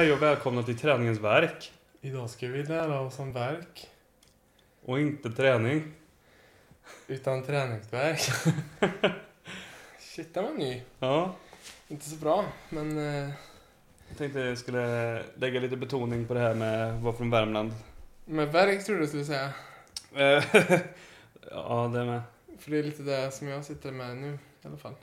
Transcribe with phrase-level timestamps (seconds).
[0.00, 1.72] Hej och välkomna till träningens verk.
[2.00, 3.88] Idag ska vi lära oss om verk
[4.84, 5.92] Och inte träning.
[7.06, 8.20] utan träningsverk.
[9.98, 10.82] Shit, den var ny.
[10.98, 11.34] Ja,
[11.88, 13.30] Inte så bra, men eh,
[14.08, 17.72] jag tänkte jag skulle lägga lite betoning på det här med att vara från Värmland.
[18.24, 19.52] med verk tror du skulle säga.
[20.14, 20.44] Eh,
[21.50, 22.22] ja, det med.
[22.58, 24.94] För det är lite det som jag sitter med nu i alla fall.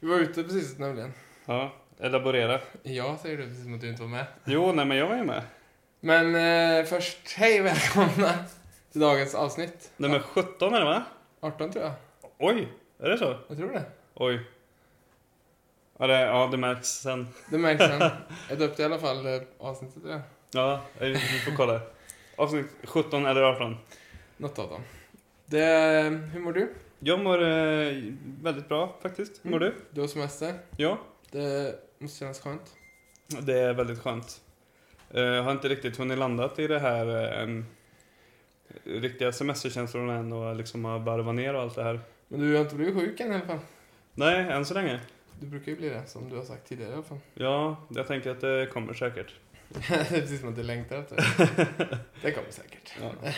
[0.00, 1.12] Vi var ute precis nämligen.
[1.44, 2.60] Ja, elaborera.
[2.82, 4.26] Ja, säger du precis som att du inte var med.
[4.44, 5.42] Jo, nej men jag var ju med.
[6.00, 8.34] Men eh, först, hej och välkomna
[8.92, 9.92] till dagens avsnitt.
[9.96, 11.02] Nummer 17 är det va?
[11.40, 11.92] 18 tror jag.
[12.38, 13.36] Oj, är det så?
[13.48, 13.84] Jag tror det.
[14.14, 14.40] Oj.
[15.98, 17.28] Ja, det, ja, det märks sen.
[17.50, 18.10] Det märks sen.
[18.48, 20.02] Jag döpte i alla fall eh, avsnittet.
[20.06, 20.20] Ja.
[20.50, 21.80] Ja, vi får kolla.
[22.36, 23.76] Avsnitt 17 eller 18.
[24.36, 24.80] Något av dem.
[25.46, 25.64] Det,
[26.32, 26.74] hur mår du?
[26.98, 29.44] Jag mår eh, väldigt bra faktiskt.
[29.44, 29.74] Mår du?
[29.90, 30.54] Du har semester.
[30.76, 30.98] Ja.
[31.30, 32.74] Det måste kännas skönt.
[33.26, 34.40] Det är väldigt skönt.
[35.10, 37.62] Eh, Jag har inte riktigt hunnit landat i det här eh,
[38.84, 42.00] riktiga semesterkänslorna än och liksom har varvat ner och allt det här.
[42.28, 43.58] Men du har inte blivit sjuk än i alla fall.
[44.14, 45.00] Nej, än så länge.
[45.40, 47.18] Du brukar ju bli det, som du har sagt tidigare i alla fall.
[47.34, 49.34] Ja, jag tänker att det kommer säkert.
[49.68, 51.98] det är precis som att du längtar efter det.
[52.22, 52.92] Det kommer säkert.
[53.02, 53.30] Ja.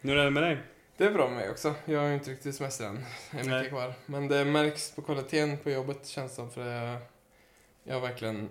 [0.00, 0.58] Nu är det med dig.
[0.96, 1.74] Det är bra med mig också.
[1.84, 2.96] Jag har ju inte riktigt semester än.
[2.96, 3.48] En Nej.
[3.48, 3.94] vecka kvar.
[4.06, 6.50] Men det märks på kvaliteten på jobbet känns som.
[6.50, 6.98] För jag,
[7.84, 8.48] jag verkligen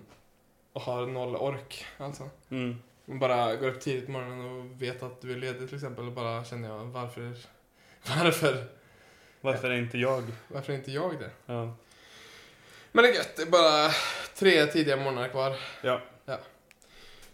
[0.72, 1.86] har noll ork.
[1.98, 2.30] Alltså.
[2.50, 2.76] Mm.
[3.06, 6.06] Bara går upp tidigt på morgonen och vet att du är ledig till exempel.
[6.06, 7.22] Och bara känner jag, varför,
[8.24, 8.64] varför,
[9.40, 10.22] Varför är inte jag?
[10.48, 11.30] varför är inte jag det?
[11.46, 11.74] Ja.
[12.92, 13.36] Men det är gött.
[13.36, 13.90] Det är bara
[14.34, 15.56] tre tidiga morgnar kvar.
[15.82, 16.00] Ja.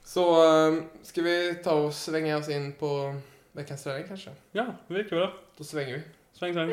[0.04, 3.20] Så eh, ska vi ta och svänga oss in på
[3.52, 4.30] veckans träning kanske?
[4.52, 5.32] Ja, det gick bra.
[5.56, 6.03] Då svänger vi.
[6.32, 6.72] Sväng, sväng.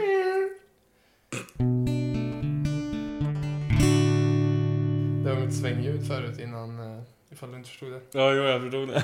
[5.26, 8.02] Det var mitt svängljud förut innan, eh, ifall du inte förstod det.
[8.12, 9.04] Ja, jo, jag förstod det.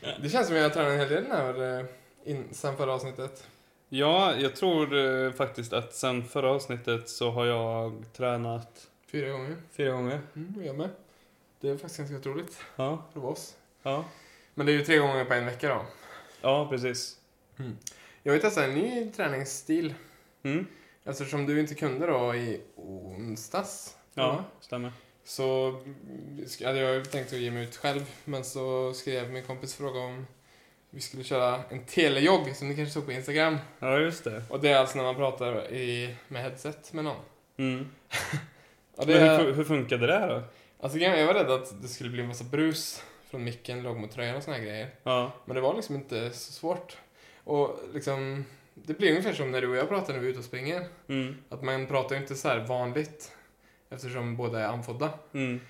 [0.22, 1.86] Det känns som jag har tränat en hel del här, eh,
[2.24, 3.48] in, sen förra avsnittet.
[3.88, 9.56] Ja, jag tror eh, faktiskt att sen förra avsnittet så har jag tränat Fyra gånger.
[9.72, 10.20] fyra gånger.
[10.36, 10.88] Mm, jag med.
[11.60, 13.56] Det är faktiskt ganska otroligt Ja, för oss.
[13.82, 14.04] ja.
[14.54, 15.84] Men det är ju tre gånger på en vecka då.
[16.40, 17.16] Ja, precis.
[18.22, 19.94] Jag har ju testat en ny träningsstil.
[20.42, 20.66] Mm.
[21.04, 23.96] Eftersom du inte kunde då i onsdags.
[24.14, 24.92] Ja, stämmer.
[25.24, 25.80] Så
[26.64, 30.26] hade jag tänkt att ge mig ut själv, men så skrev min kompis fråga om
[30.90, 33.58] vi skulle köra en telejogg, som ni kanske såg på Instagram.
[33.78, 34.42] Ja, just det.
[34.48, 37.16] Och det är alltså när man pratar i, med headset med någon.
[37.56, 37.88] Mm.
[38.96, 40.42] Och Men hur, det, hur funkade det då?
[40.80, 44.12] alltså jag var rädd att det skulle bli en massa brus från micken, låg mot
[44.12, 44.90] tröjan och såna här grejer.
[45.02, 45.32] Ja.
[45.44, 46.96] Men det var liksom inte så svårt.
[47.44, 50.38] Och liksom, det blir ungefär som när du och jag pratar när vi är ute
[50.38, 50.86] och springer.
[51.08, 51.36] Mm.
[51.48, 53.32] Att man pratar ju inte så här vanligt,
[53.94, 55.10] eftersom båda är andfådda.
[55.32, 55.60] Mm.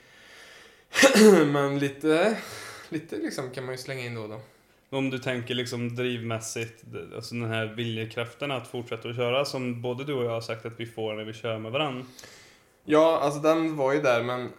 [1.53, 2.39] Men lite,
[2.89, 4.41] lite liksom kan man ju slänga in då och då.
[4.91, 6.85] Om du tänker liksom drivmässigt,
[7.15, 10.67] alltså den här viljekraften att fortsätta att köra som både du och jag har sagt
[10.67, 12.07] att vi får när vi kör med varann.
[12.85, 14.53] Ja, alltså den var ju där, men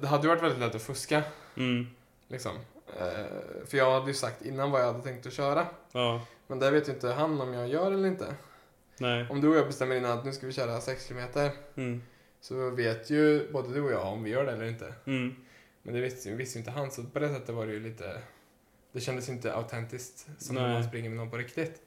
[0.00, 1.22] det hade ju varit väldigt lätt att fuska.
[1.56, 1.86] Mm.
[2.28, 2.52] Liksom.
[3.00, 5.66] Eh, för jag hade ju sagt innan vad jag hade tänkt att köra.
[5.92, 6.26] Ja.
[6.46, 8.34] Men det vet ju inte han om jag gör eller inte.
[8.98, 9.26] Nej.
[9.30, 12.02] Om du och jag bestämmer innan att nu ska vi köra 6 km Mm.
[12.48, 14.92] Så vet ju både du och jag om vi gör det eller inte.
[15.06, 15.36] Mm.
[15.82, 18.18] Men det visste, visste inte han, så på det sättet var det ju lite...
[18.92, 20.72] Det kändes inte autentiskt som när Nej.
[20.72, 21.82] man springer med någon på riktigt.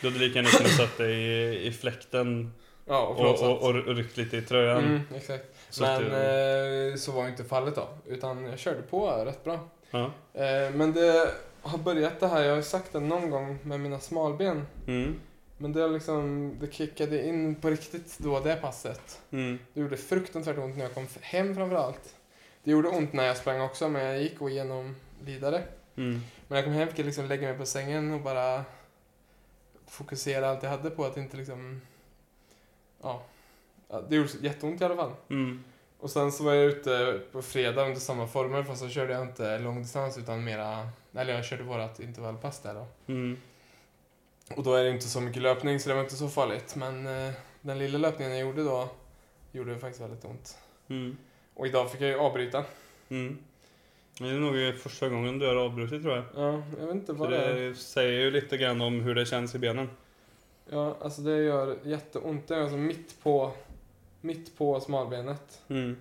[0.00, 2.52] Du hade lika gärna kunnat satt dig i, i fläkten
[2.86, 4.84] Ja, och och, och, och, och ryckt lite i tröjan.
[4.84, 5.44] Mm, exakt.
[5.70, 7.88] Så Men det- eh, så var inte fallet då.
[8.06, 9.68] Utan jag körde på rätt bra.
[9.90, 10.04] Ja.
[10.34, 11.30] Eh, men det
[11.62, 14.66] har börjat det här, jag har sagt det någon gång med mina smalben.
[14.86, 15.14] Mm.
[15.58, 19.20] Men det liksom, det kickade in på riktigt då det passet.
[19.30, 19.58] Mm.
[19.72, 22.14] Det gjorde fruktansvärt ont när jag kom hem framförallt.
[22.64, 25.62] Det gjorde ont när jag sprang också, men jag gick och igenom vidare.
[25.96, 26.12] Mm.
[26.12, 28.64] Men när jag kom hem fick jag liksom lägga mig på sängen och bara
[29.86, 31.80] fokusera allt jag hade på att inte liksom...
[33.02, 33.22] Ja.
[34.08, 35.12] Det gjorde jätteont i alla fall.
[35.30, 35.64] Mm.
[35.98, 39.22] Och sen så var jag ute på fredag under samma former fast så körde jag
[39.22, 40.88] inte långdistans utan mera...
[41.14, 42.86] Eller jag körde vårat intervallpass där då.
[43.06, 43.40] Mm.
[44.56, 46.76] Och då är det inte så mycket löpning så det var inte så farligt.
[46.76, 48.88] Men eh, den lilla löpningen jag gjorde då
[49.52, 50.58] gjorde faktiskt väldigt ont.
[50.88, 51.16] Mm.
[51.54, 52.64] Och idag fick jag ju avbryta.
[53.08, 53.38] Mm.
[54.18, 56.24] Det är nog första gången du har avbrutit tror jag.
[56.36, 57.54] Ja, jag vet inte vad det är.
[57.54, 59.90] det säger ju lite grann om hur det känns i benen.
[60.70, 62.48] Ja, alltså det gör jätteont.
[62.48, 63.52] Det är alltså mitt på,
[64.20, 65.62] mitt på smalbenet.
[65.68, 65.96] Mm.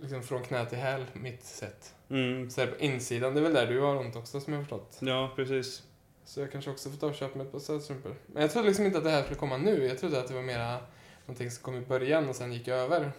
[0.00, 1.94] Liksom från knä till häl, mitt sätt.
[2.08, 2.50] Mm.
[2.50, 4.64] Så här på insidan, det är väl där du har ont också som jag har
[4.64, 4.98] förstått.
[5.00, 5.82] Ja, precis.
[6.26, 8.14] Så jag kanske också får ta och köpa mig ett par stödstrumpor.
[8.26, 9.86] Men jag trodde liksom inte att det här skulle komma nu.
[9.86, 10.78] Jag trodde att det var mera
[11.26, 13.12] någonting som kom i början och sen gick över.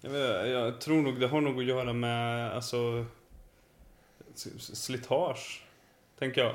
[0.00, 3.04] Jag, vet, jag tror nog det har nog att göra med alltså
[4.58, 5.66] slitage.
[6.18, 6.54] Tänker jag.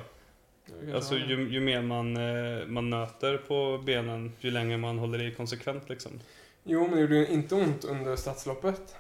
[0.96, 5.36] Alltså ju, ju mer man, eh, man nöter på benen, ju längre man håller i
[5.36, 6.12] konsekvent liksom.
[6.64, 8.96] Jo, men det gjorde ju inte ont under stadsloppet.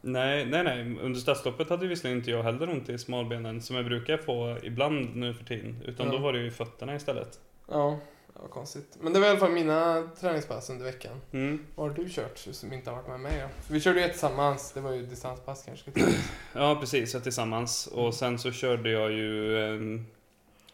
[0.00, 0.98] Nej, nej, nej.
[1.02, 5.16] Under stadsloppet hade visserligen inte jag heller ont i smalbenen som jag brukar få ibland
[5.16, 5.82] nu för tiden.
[5.84, 6.12] Utan Ja.
[6.12, 7.40] då var det ju fötterna istället.
[7.68, 7.98] Ja,
[8.34, 8.96] det var konstigt.
[9.00, 11.20] Men det var i alla fall mina träningspass under veckan.
[11.32, 11.64] Mm.
[11.74, 13.48] Vad har du kört som inte har varit med mig?
[13.66, 15.90] För vi körde ju ett tillsammans, det var ju distanspass kanske.
[16.54, 17.14] Ja, precis.
[17.14, 17.86] Ja, tillsammans.
[17.86, 19.58] Och sen så körde jag ju...
[19.66, 20.06] ehm,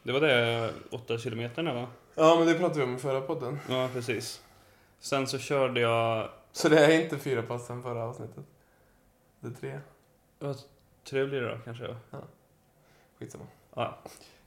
[0.03, 1.87] det var det, 8 kilometer nu va?
[2.15, 3.59] ja, men det pratade vi om i förra podden.
[3.69, 4.41] Ja, precis.
[5.01, 6.29] Sen så körde jag...
[6.53, 8.45] Så det är inte fyra pass sen förra avsnittet.
[9.47, 9.81] Det är tre.
[10.39, 10.57] Vad
[11.05, 11.97] tre blir det då kanske?
[12.11, 12.23] Ja.
[13.19, 13.47] Skitsamma.
[13.75, 13.99] Ja.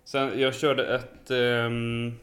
[0.04, 1.32] Sen, jag körde ett...
[1.32, 2.14] ehm,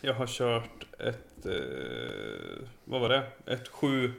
[0.00, 1.46] jag har kört ett...
[1.46, 3.26] eh, vad var det?
[3.46, 4.12] Ett sju...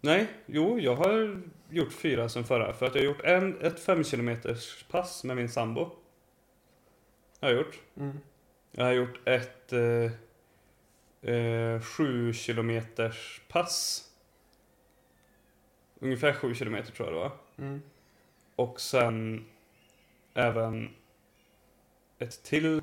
[0.00, 2.72] Nej, jo, jag har gjort fyra sen förra.
[2.72, 5.90] För att jag har gjort en, ett fem kilometers pass med min sambo.
[7.40, 7.80] Har jag gjort.
[7.96, 8.18] Mm.
[8.70, 14.06] Jag har gjort ett eh, eh, sju kilometers pass.
[16.00, 17.32] Ungefär sju kilometer tror jag det var.
[17.58, 17.82] Mm.
[18.56, 19.46] Och sen
[20.34, 20.90] även
[22.18, 22.82] ett till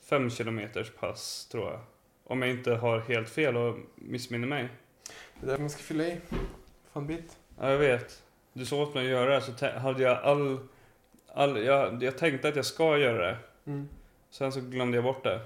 [0.00, 1.80] fem kilometers pass tror jag.
[2.24, 4.68] Om jag inte har helt fel och missminner mig.
[5.40, 6.20] Det är därför man ska fylla i.
[6.92, 7.38] Fan bit.
[7.60, 8.22] Ja, jag vet.
[8.52, 10.58] Du sa åt mig att göra det så hade jag all...
[11.26, 13.38] all jag, jag tänkte att jag ska göra det.
[13.64, 13.88] Mm.
[14.30, 15.40] Sen så glömde jag bort det.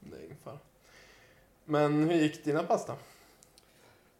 [0.00, 0.58] Det är ingen fara.
[1.64, 2.96] Men hur gick dina pass då?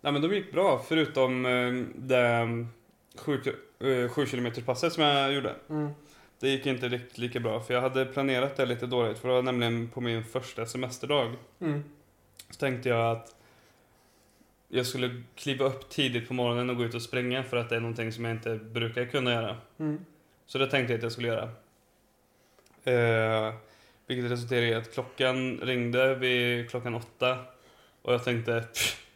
[0.01, 2.67] Nej men de gick bra förutom eh, det
[3.17, 3.41] 7
[3.81, 5.55] eh, sju kilometers passet som jag gjorde.
[5.71, 5.91] Mm.
[6.41, 9.35] Det gick inte riktigt lika bra för jag hade planerat det lite dåligt för det
[9.35, 11.33] var nämligen på min första semesterdag.
[11.61, 11.85] Mm.
[12.51, 13.35] Så tänkte jag att
[14.69, 17.77] jag skulle kliva upp tidigt på morgonen och gå ut och springa för att det
[17.77, 19.57] är någonting som jag inte brukar kunna göra.
[19.79, 20.05] Mm.
[20.47, 21.51] Så det tänkte jag att jag skulle göra.
[22.85, 23.55] Eh,
[24.07, 27.39] vilket resulterade i att klockan ringde vid klockan åtta
[28.03, 29.08] och jag tänkte "Pff,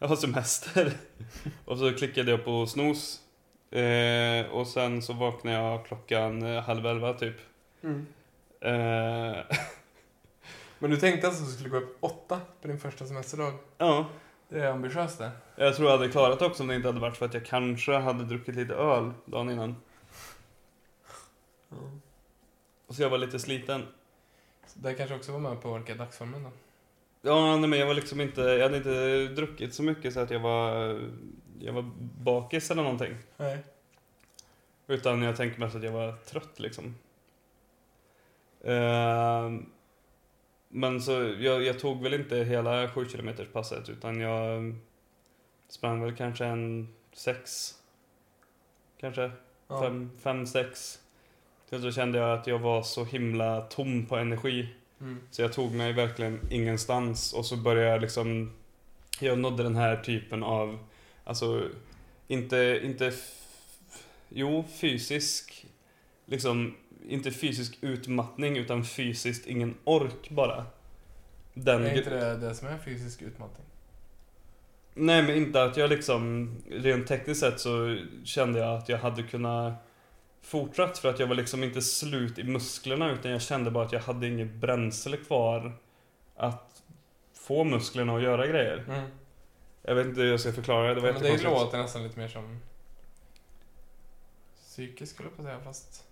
[0.00, 0.92] jag har semester.
[1.64, 3.18] och så klickade jag på snooze.
[3.70, 7.36] Eh, och sen så vaknade jag klockan eh, halv elva typ.
[7.82, 8.06] Mm.
[8.60, 9.38] Eh,
[10.78, 13.52] Men du tänkte alltså att du skulle gå upp åtta på din första semesterdag?
[13.78, 14.06] ja,
[14.48, 15.30] Det är ambitiöst det.
[15.56, 17.46] jag tror jag hade klarat det också om det inte hade varit för att jag
[17.46, 19.76] kanske hade druckit lite öl dagen innan.
[22.86, 23.86] Och så jag var lite sliten.
[24.66, 26.50] Så det kanske också var med att påverka dagsformen då?
[27.22, 30.30] Ja, nej, men jag var liksom inte, jag hade inte druckit så mycket så att
[30.30, 31.00] jag var,
[31.58, 33.14] jag var bakis eller någonting.
[33.36, 33.58] Nej.
[34.86, 36.94] Utan jag tänker mest att jag var trött liksom.
[38.64, 39.66] Ehm,
[40.68, 44.74] men så jag, jag tog väl inte hela 7 km passet utan jag
[45.68, 47.74] sprang väl kanske en sex.
[49.00, 49.30] Kanske
[49.68, 49.82] Ja.
[49.82, 50.98] fem, fem, sex.
[51.70, 54.68] Sen så kände jag att jag var så himla tom på energi.
[55.00, 55.20] Mm.
[55.30, 58.52] Så jag tog mig verkligen ingenstans och så började jag liksom
[59.20, 60.78] Jag nådde den här typen av
[61.24, 61.68] Alltså
[62.28, 63.12] Inte, inte
[64.28, 65.66] Jo, fysisk
[66.26, 66.76] Liksom
[67.08, 70.66] Inte fysisk utmattning utan fysiskt ingen ork bara
[71.54, 73.66] Den är inte det det som är fysisk utmattning?
[74.94, 79.22] Nej men inte att jag liksom Rent tekniskt sett så kände jag att jag hade
[79.22, 79.89] kunnat
[80.42, 83.92] Fortsatt för att jag var liksom inte slut i musklerna utan jag kände bara att
[83.92, 85.72] jag hade inget bränsle kvar
[86.36, 86.82] Att
[87.34, 89.10] få musklerna att göra grejer Mm.
[89.82, 92.18] Jag vet inte hur jag ska förklara det, det var Men det låter nästan lite
[92.18, 92.60] mer som
[94.60, 96.04] psykiskt skulle jag på säga fast...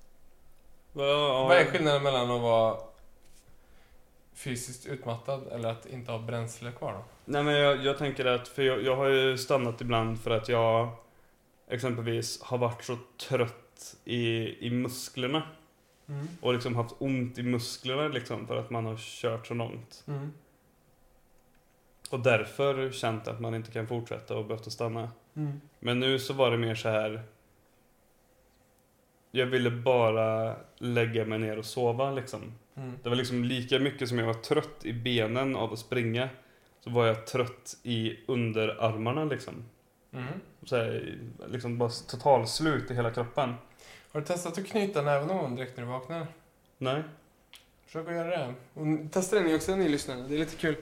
[0.93, 2.81] Ja, Vad är skillnaden mellan att vara
[4.35, 7.05] fysiskt utmattad eller att inte ha bränsle kvar då?
[7.25, 10.49] Nej men jag, jag tänker att, för jag, jag har ju stannat ibland för att
[10.49, 10.91] jag
[11.71, 13.68] Exempelvis har varit så trött
[14.05, 15.43] i, i musklerna
[16.09, 16.29] Mm.
[16.41, 20.33] Och liksom haft ont i musklerna liksom för att man har kört så långt Mm.
[22.11, 25.11] Och därför känt att man inte kan fortsätta och behövt stanna.
[25.35, 25.61] Mm.
[25.79, 27.23] Men nu så var det mer så här.
[29.31, 32.41] Jag ville bara lägga mig ner och sova liksom.
[32.75, 32.93] Mm.
[33.03, 36.29] Det var liksom lika mycket som jag var trött i benen av att springa.
[36.81, 39.65] Så var jag trött i underarmarna liksom.
[40.13, 40.27] Mm.
[40.63, 43.55] Så här, liksom bara total slut i hela kroppen.
[44.19, 46.27] Har du testat att knyta näven någon direkt när du vaknar?
[46.79, 47.03] Nej.
[47.87, 48.55] Försök att göra det.
[48.75, 50.25] Och testa det ni också, ni lyssnare.
[50.29, 50.77] Det är lite kul.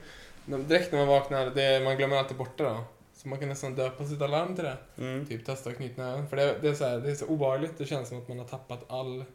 [0.45, 2.83] Direkt när man vaknar, det, man glömmer alltid bort det då.
[3.13, 4.77] Så man kan nästan döpa sitt alarm till det.
[4.97, 5.25] Mm.
[5.25, 6.27] Typ testa att knyta näven.
[6.27, 7.77] För det, det, är så här, det är så obehagligt.
[7.77, 9.25] Det känns som att man har tappat all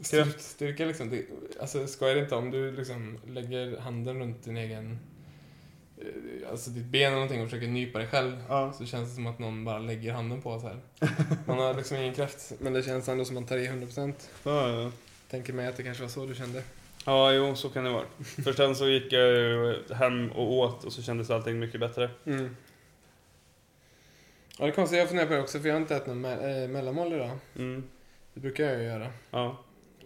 [0.00, 0.40] styrk, Kraft.
[0.40, 0.84] styrka.
[0.84, 1.10] Liksom.
[1.10, 1.24] Det,
[1.60, 4.98] alltså, skojar inte om du liksom lägger handen runt din egen
[6.50, 8.72] alltså ditt ben eller någonting och försöker nypa dig själv Ja.
[8.72, 10.78] så känns det som att någon bara lägger handen på så här.
[11.46, 14.14] Man har liksom ingen kraft, men det känns ändå som att man tar i 100%.
[14.44, 14.92] Ja, ja.
[15.30, 16.62] Tänker mig att det kanske var så du kände.
[17.06, 18.04] ja, jo, så kan det vara.
[18.44, 22.10] För sen så gick jag ju hem och åt och så kändes allting mycket bättre.
[22.26, 22.56] Mm.
[24.58, 24.98] Ja, det är konstigt.
[24.98, 27.30] Jag funderar på det också, för jag har inte ätit någon me- äh, mellanmål idag.
[27.56, 27.84] Mm.
[28.34, 29.12] Det brukar jag ju göra.
[29.30, 29.56] Ja.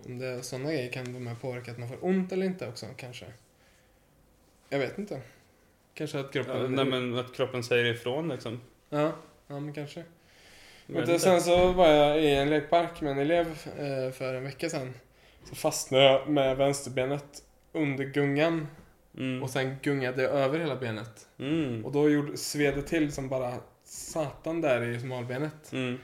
[0.06, 2.46] Om det är sådana grejer kan vara med och påverka att man får ont eller
[2.46, 3.26] inte också, kanske.
[4.68, 5.20] Jag vet inte.
[5.96, 6.60] Kanske att kroppen...
[6.60, 6.68] ja.
[6.68, 8.60] Nej men att kroppen säger ifrån liksom.
[8.88, 9.12] Ja,
[9.46, 10.04] ja men kanske.
[10.86, 11.18] Du, inte.
[11.18, 13.46] sen så var jag i en lekpark med en elev
[13.78, 14.94] eh, för en vecka sedan.
[15.44, 18.66] Så fastnade jag med vänsterbenet under gungan
[19.16, 19.42] Mm.
[19.42, 21.28] och sen gungade jag över hela benet.
[21.38, 21.84] Mm.
[21.84, 25.72] Och då gjorde, sved det till som bara satan där i smalbenet.
[25.72, 25.98] Mm.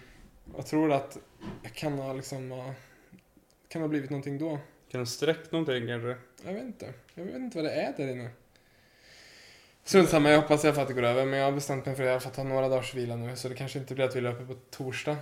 [0.56, 1.18] Jag tror att
[1.62, 2.75] jag kan ha liksom ha,
[3.68, 4.58] kan ha blivit någonting då.
[4.90, 6.16] Kan du sträckt någonting kanske?
[6.46, 6.92] Jag vet inte.
[7.14, 8.30] Jag vet inte vad det är där inne.
[9.85, 11.25] Strunt samma, jag hoppas i alla fall att det går över.
[11.27, 13.37] Men jag har bestämt mig för att jag får ta några dagars vila nu.
[13.37, 15.17] Så det kanske inte blir att vi löper på torsdag.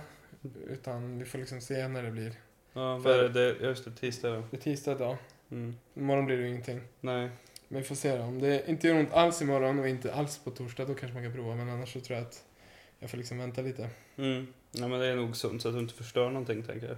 [0.67, 2.33] Utan vi får liksom se när det blir.
[2.73, 3.49] Ja, För- det?
[3.61, 4.43] Just det, tisdag då.
[4.51, 5.17] Det är tisdag idag.
[5.51, 5.75] Mm.
[5.93, 6.81] Imorgon blir det ingenting.
[6.99, 7.29] Nej.
[7.67, 8.23] Men vi får se då.
[8.23, 11.23] Om det inte gör ont alls imorgon och inte alls på torsdag, då kanske man
[11.23, 11.55] kan prova.
[11.55, 12.43] Men annars så tror jag att
[12.99, 13.89] jag får liksom vänta lite.
[14.17, 14.53] Mm.
[14.71, 16.97] Ja, men det är nog sunt så att du inte förstör någonting tänker jag.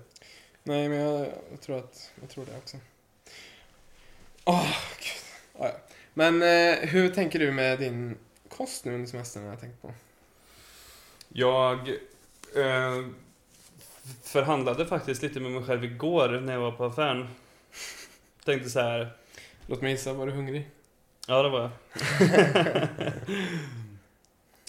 [0.64, 2.78] Nej, men jag, jag tror att jag tror det också.
[4.46, 4.68] Åh,
[5.00, 5.60] gud.
[5.60, 5.93] Ja, ja.
[6.14, 8.18] Men eh, hur tänker du med din
[8.50, 9.94] kost nu under semestern jag tänkt på?
[11.30, 11.90] Jag
[12.56, 13.06] eh,
[14.24, 17.28] förhandlade faktiskt lite med mig själv igår när jag var på affären.
[18.46, 19.18] Tänkte så här.
[19.68, 20.70] Låt mig gissa, var du hungrig?
[21.28, 21.72] Ja, det var jag.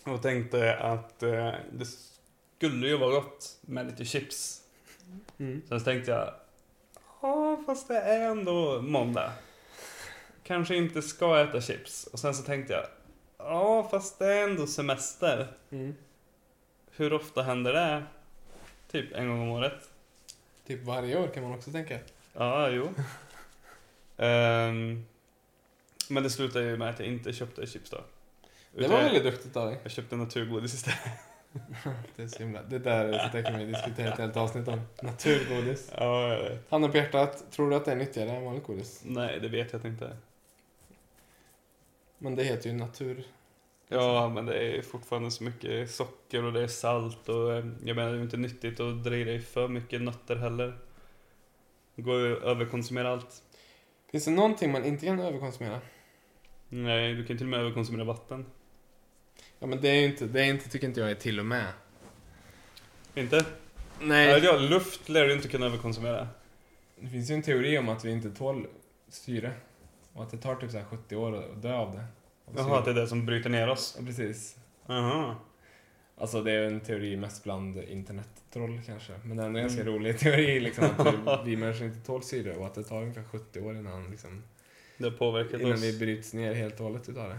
[0.14, 1.86] och tänkte att eh, det
[2.56, 4.60] skulle ju vara gott med lite chips.
[5.38, 5.62] Mm.
[5.68, 6.34] Sen tänkte jag,
[7.22, 9.32] ja fast det är ändå måndag.
[10.46, 12.04] Kanske inte ska äta chips.
[12.04, 12.86] Och sen så tänkte jag,
[13.38, 15.48] ja fast det är ändå semester.
[15.70, 15.94] Mm.
[16.90, 18.02] Hur ofta händer det?
[18.90, 19.90] Typ en gång om året.
[20.66, 21.98] Typ varje år kan man också tänka.
[22.32, 22.88] Ja, jo.
[24.16, 25.04] Ehm,
[26.08, 28.00] men det slutade ju med att jag inte köpte chips då.
[28.72, 29.78] Det var väldigt duktigt av dig.
[29.82, 31.00] Jag köpte naturgodis istället.
[32.16, 32.62] Det är så himla...
[32.62, 34.80] Det där, det där kan vi diskutera ett helt avsnitt om.
[35.02, 35.92] Naturgodis.
[35.96, 36.70] Ja, jag vet.
[36.70, 39.02] Handen på hjärtat, tror du att det är nyttigare än vanligt godis?
[39.04, 40.16] Nej, det vet jag inte.
[42.24, 43.24] Men det heter ju natur.
[43.88, 47.96] Ja, men det är fortfarande så mycket socker och det är salt och eh, jag
[47.96, 50.78] menar det är inte nyttigt att dra i dig för mycket nötter heller.
[51.94, 53.42] Det går ju att överkonsumera allt.
[54.10, 55.80] Finns det någonting man inte kan överkonsumera?
[56.68, 58.46] Nej, du kan till och med överkonsumera vatten.
[59.58, 61.46] Ja men det är ju inte, det är inte, tycker inte jag är till och
[61.46, 61.66] med.
[63.14, 63.36] Inte?
[64.00, 64.26] Nej.
[64.26, 64.44] Nej.
[64.44, 66.28] Ja, luft lär du inte kunna överkonsumera.
[66.96, 68.66] Det finns ju en teori om att vi inte tål
[69.08, 69.52] syre.
[70.14, 72.04] Och att det tar typ så här 70 år att dö av det.
[72.56, 73.96] Jaha, att det är det som bryter ner oss.
[73.98, 74.56] Ja, precis.
[74.86, 75.36] Jaha.
[76.18, 79.12] Alltså det är en teori mest bland internettroll kanske.
[79.24, 80.84] Men det är en ganska rolig teori liksom
[81.26, 84.42] att vi människor inte tål syre och att det tar ungefär 70 år innan, liksom,
[84.98, 85.82] Det har påverkat innan oss.
[85.82, 87.38] vi bryts ner helt och hållet utav det.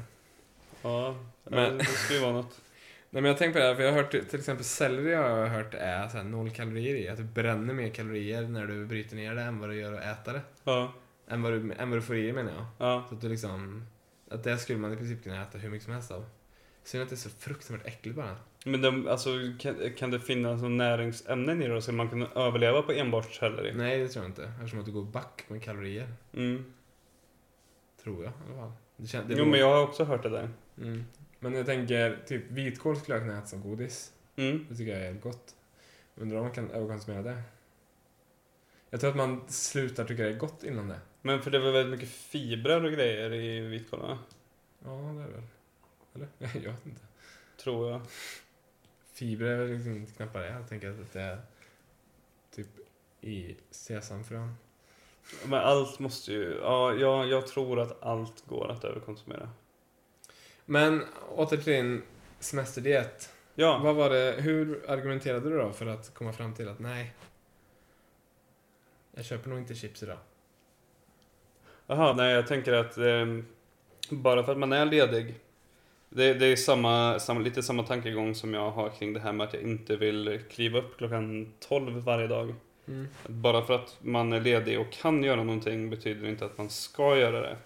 [0.82, 1.78] Ja, Men- men...
[1.78, 2.62] det skulle ju vara något.
[3.10, 5.30] Nej men jag tänker på det här, för jag har hört till exempel selleri har
[5.30, 7.10] jag hört är så här noll kalorier i.
[7.10, 10.20] Att du bränner mer kalorier när du bryter ner det än vad du gör att
[10.20, 10.42] äta det.
[10.64, 10.94] Ja,
[11.28, 12.66] Än vad du, än vad du får i dig menar jag.
[12.78, 13.06] ja.
[13.10, 13.86] Så att du liksom,
[14.30, 16.26] att det skulle man i princip kunna äta hur mycket som helst av.
[16.84, 18.36] Synd att det är så fruktansvärt äckligt bara.
[18.66, 19.30] Men de, alltså,
[19.60, 21.82] kan, kan det finnas någon näringsämnen i det?
[21.82, 23.74] Så man kan överleva på enbart selleri?
[23.74, 24.44] Nej det tror jag inte.
[24.44, 26.08] Eftersom att du går back med kalorier.
[26.34, 26.74] Mm.
[28.04, 28.72] Tror jag i alla fall.
[28.98, 30.50] Det kän, det Jo, beror- men jag har också hört det där.
[30.82, 31.06] mm.
[31.40, 34.14] Men jag tänker, typ vitkål skulle jag kunna äta som godis.
[34.36, 34.66] Mm.
[34.70, 35.56] Det tycker jag är gott.
[36.16, 37.42] Undrar om man kan överkonsumera det.
[38.90, 41.00] Jag tror att man slutar tycka det är gott innan det.
[41.26, 44.18] Men för det väl väldigt mycket fibrer och grejer i vitkål, va?
[44.84, 45.44] Ja, det är väl.
[46.16, 46.28] Eller?
[46.66, 47.02] Jag vet inte.
[47.58, 48.02] Tror jag.
[49.14, 50.48] Fibrer är väl liksom knappt det.
[50.48, 51.42] Jag tänker att det är
[52.52, 52.68] typ
[53.22, 54.56] i sesamfrön.
[55.46, 56.60] Men allt måste ju...
[56.62, 59.50] Ja, jag, jag tror att allt går att överkonsumera.
[60.66, 62.04] Men åter till din
[62.40, 63.34] semesterdiet.
[63.56, 67.14] Ja, Vad var det, hur argumenterade du då för att komma fram till att nej,
[69.12, 70.18] jag köper nog inte chips idag?
[71.88, 73.46] Jaha, nej jag tänker att ehm,
[74.10, 75.36] bara för att man är ledig.
[76.10, 79.48] Det, det är samma, samma, lite samma tankegång som jag har kring det här med
[79.48, 82.54] att jag inte vill kliva upp klockan 12 varje dag.
[82.88, 83.08] Mm.
[83.28, 87.18] Bara för att man är ledig och kan göra någonting betyder inte att man ska
[87.18, 87.58] göra det.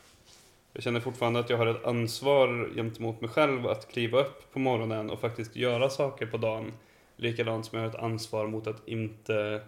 [0.74, 4.60] Jag känner fortfarande att jag har ett ansvar gentemot mig själv att kliva upp på
[4.60, 6.74] morgonen och faktiskt göra saker på dagen.
[7.16, 9.62] Likadant som jag har ett ansvar mot att inte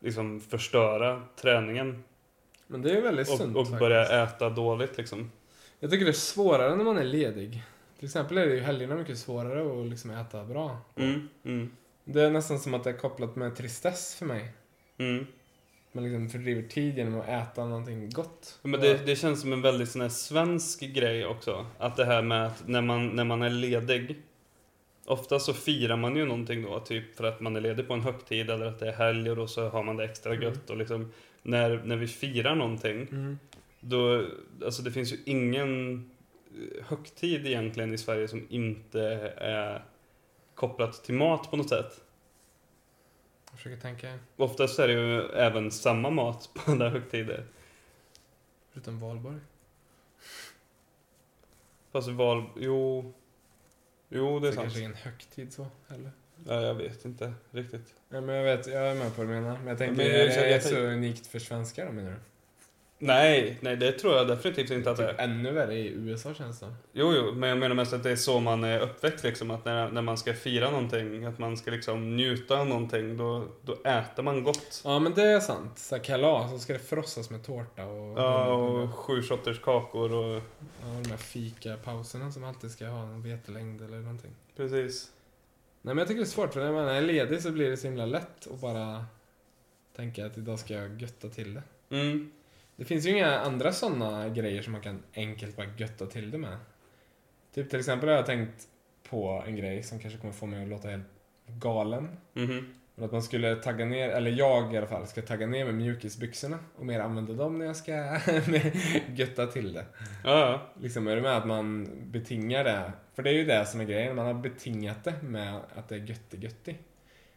[0.00, 2.04] liksom förstöra träningen
[2.70, 3.80] Men det är väldigt och, sunt och faktiskt.
[3.80, 5.30] börja äta dåligt liksom.
[5.80, 7.62] Jag tycker det är svårare när man är ledig.
[7.98, 10.78] Till exempel är det ju helgerna mycket svårare att liksom äta bra.
[10.96, 11.70] Mm, mm,
[12.04, 14.52] Det är nästan som att det är kopplat med tristess för mig.
[14.98, 15.26] mm.
[15.92, 18.58] Man liksom fördriver tid genom att äta någonting gott.
[18.62, 21.66] Men det, det känns som en väldigt sån svensk grej också.
[21.78, 24.16] Att det här med att när man, när man är ledig.
[25.06, 28.00] Ofta så firar man ju någonting då, typ för att man är ledig på en
[28.00, 30.42] högtid eller att det är helg och då så har man det extra Mm.
[30.44, 30.70] gött.
[30.70, 33.38] Och liksom, när, när vi firar någonting, Mm.
[33.80, 34.26] då,
[34.64, 35.94] alltså det finns ju ingen
[36.54, 39.02] eh, högtid egentligen i Sverige som inte
[39.36, 39.84] är
[40.54, 42.00] kopplat till mat på något sätt.
[43.50, 44.18] Jag försöker tänka.
[44.36, 47.44] Oftast är det ju även samma mat på alla högtider.
[48.72, 49.38] Förutom valborg.
[51.92, 52.44] Fast val...
[52.56, 53.14] Jo...
[54.08, 54.64] Jo, det är Det sant.
[54.64, 56.10] kanske ingen högtid så heller.
[56.46, 57.94] Ja, jag vet inte riktigt.
[58.08, 59.58] Ja, men jag vet, jag är med på vad du menar.
[59.58, 62.16] Men jag tänker, Men jag- är det jag- så unikt för svenskar då menar du?
[63.00, 65.24] Nej, nej det tror jag definitivt inte att det Typ är.
[65.24, 68.16] ännu värre i USA känns det Jo, jo, men jag menar mest att det är
[68.16, 69.50] så man är uppväxt liksom.
[69.50, 73.44] Att när, när man ska fira någonting, att man ska liksom njuta av någonting, då,
[73.62, 74.82] då äter man gott.
[74.84, 75.78] Ja men det är sant.
[75.78, 78.18] Så här kalas, så ska det frossas med tårta och...
[78.18, 80.42] Ja, och sju sorters kakor och...
[80.82, 84.30] Ja, de här fika-pauserna som alltid ska ha en vetelängd eller någonting.
[84.56, 85.10] Precis.
[85.82, 87.76] Nej men jag tycker det är svårt för när man är ledig så blir det
[87.76, 89.06] så himla lätt att bara
[89.96, 91.62] tänka att idag ska jag götta till det.
[91.96, 92.32] Mm.
[92.76, 96.38] Det finns ju inga andra sådana grejer som man kan enkelt bara götta till det
[96.38, 96.58] med.
[97.54, 98.68] Typ till exempel har jag tänkt
[99.08, 101.04] på en grej som kanske kommer få mig att låta helt
[101.46, 102.16] galen.
[102.32, 102.74] Mhm.
[102.98, 105.74] Men att man skulle tagga ner, eller jag i alla fall, ska tagga ner med
[105.74, 107.92] mjukisbyxorna och mer använda dem när jag ska
[109.14, 109.84] götta till det.
[110.24, 110.60] Ja, ja.
[110.82, 113.84] Liksom är det med att man betingar det, för det är ju det som är
[113.84, 116.76] grejen, man har betingat det med att det är götti götti.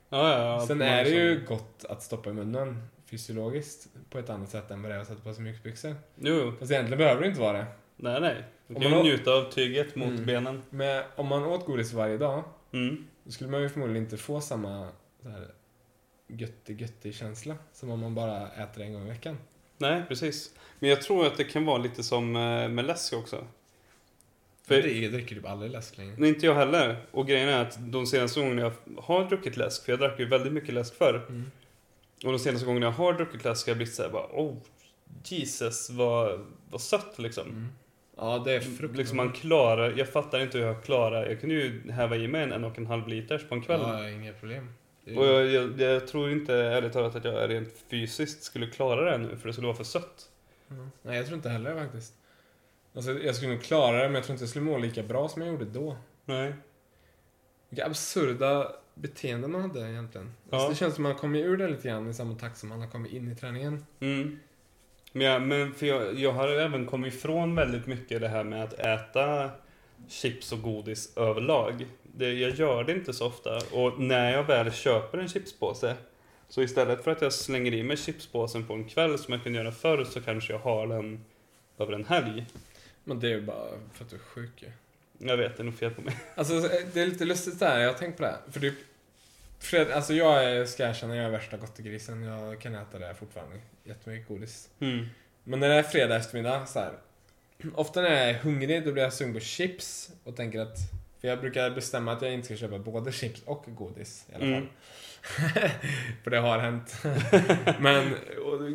[0.09, 0.65] Ja, ja, ja.
[0.67, 4.81] Sen är det ju gott att stoppa i munnen fysiologiskt på ett annat sätt än
[4.81, 5.95] vad det är att sätta på sig mjukisbyxor.
[6.15, 6.53] Jo.
[6.59, 7.65] Fast egentligen behöver det inte vara det.
[7.95, 8.35] Nej, nej.
[8.67, 10.25] Du Om kan man ju har- njuta av tyget mot Mm.
[10.25, 10.61] benen.
[10.69, 12.43] Men om man åt godis varje dag,
[12.73, 13.07] Mm.
[13.23, 14.87] då skulle man ju förmodligen inte få samma
[15.29, 15.47] här
[16.27, 19.37] götti götti känsla som om man bara äter en gång i veckan.
[19.77, 20.51] Nej, precis.
[20.79, 23.47] Men jag tror att det kan vara lite som eh, med läsk också.
[24.67, 26.15] För- jag dricker typ aldrig läsk längre.
[26.17, 27.05] Nej, inte jag heller.
[27.11, 30.25] Och grejen är att de senaste gångerna jag har druckit läsk, för jag drack ju
[30.25, 31.25] väldigt mycket läsk förr.
[31.29, 31.51] Mm.
[32.25, 34.57] Och de senaste gångerna jag har druckit läsk har jag blivit såhär bara oh
[35.23, 37.49] Jesus vad, vad sött liksom.
[37.49, 37.67] Mm.
[38.17, 38.97] Ja, det är fruktansvärt.
[38.97, 42.43] Liksom man klarar, jag fattar inte hur jag klarar, jag kunde ju häva i mig
[42.43, 43.81] en en och en halv liters på en kväll.
[43.81, 44.73] Ja, inga problem.
[45.05, 49.11] Är- Och jag, jag, jag tror inte ärligt talat att jag rent fysiskt skulle klara
[49.11, 50.29] det nu för det skulle vara för sött.
[50.71, 50.91] Mm.
[51.01, 52.13] Nej, jag tror inte heller faktiskt.
[52.95, 55.29] Alltså, jag skulle nog klara det, men jag tror inte jag skulle må lika bra
[55.29, 55.97] som jag gjorde då.
[56.25, 56.53] Nej.
[57.69, 60.33] Vilka absurda beteenden man hade egentligen.
[60.49, 60.69] Alltså, Ja.
[60.69, 62.87] det känns som man kommer ur det lite grann i samma takt som man har
[62.87, 63.85] kommit in i träningen.
[63.99, 64.39] Mm.
[65.11, 68.63] Men, jag, men för jag, jag har även kommit ifrån väldigt mycket det här med
[68.63, 69.49] att äta
[70.07, 71.85] chips och godis överlag.
[72.15, 73.61] Det, jag gör det inte så ofta.
[73.71, 75.95] Och när jag väl köper en chipspåse
[76.49, 79.59] så istället för att jag slänger i mig chipspåsen på en kväll som jag kunde
[79.59, 81.25] göra förr så kanske jag har den
[81.77, 82.45] över en helg.
[83.03, 84.71] Men det är ju bara för att du är sjuk ju.
[85.27, 86.15] Jag vet, det är nog fel på mig.
[86.35, 86.59] Alltså,
[86.93, 88.29] det är lite lustigt där, jag har tänkt på det.
[88.29, 88.51] här.
[88.51, 88.75] För typ,
[89.59, 92.23] Fred, alltså jag är, ska erkänna, jag är värsta gottegrisen.
[92.23, 93.55] Jag kan äta det fortfarande.
[93.83, 94.69] Jättemycket godis.
[94.79, 95.05] Mm.
[95.43, 96.93] Men när det är fredag eftermiddag, så här.
[97.75, 100.77] Ofta när jag är hungrig, då blir jag sugen på chips och tänker att...
[101.21, 104.43] För jag brukar bestämma att jag inte ska köpa både chips och godis i alla
[104.43, 104.53] fall.
[104.53, 104.67] Mm.
[106.23, 106.95] för det har hänt.
[107.79, 108.13] Men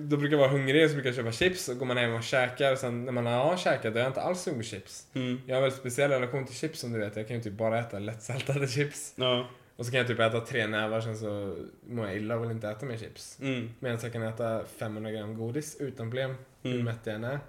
[0.09, 2.15] då brukar jag vara hungrig och så brukar jag köpa chips och går man hem
[2.15, 2.73] och käkar.
[2.73, 5.07] Och sen när man har käkat, då är jag inte alls sugen på chips.
[5.15, 5.41] Mm.
[5.47, 7.17] Jag har en väldigt speciell relation till chips som du vet.
[7.17, 9.13] Jag kan ju typ bara äta lättsaltade chips.
[9.17, 9.49] Ja.
[9.77, 11.57] Och så kan jag typ äta tre nävar, sen så
[11.87, 13.39] mår jag illa och vill inte äta mer chips.
[13.41, 13.71] Mm.
[13.79, 16.85] Medan jag kan äta 500 gram godis utan problem, hur Mm.
[16.85, 17.41] mätt jag än är.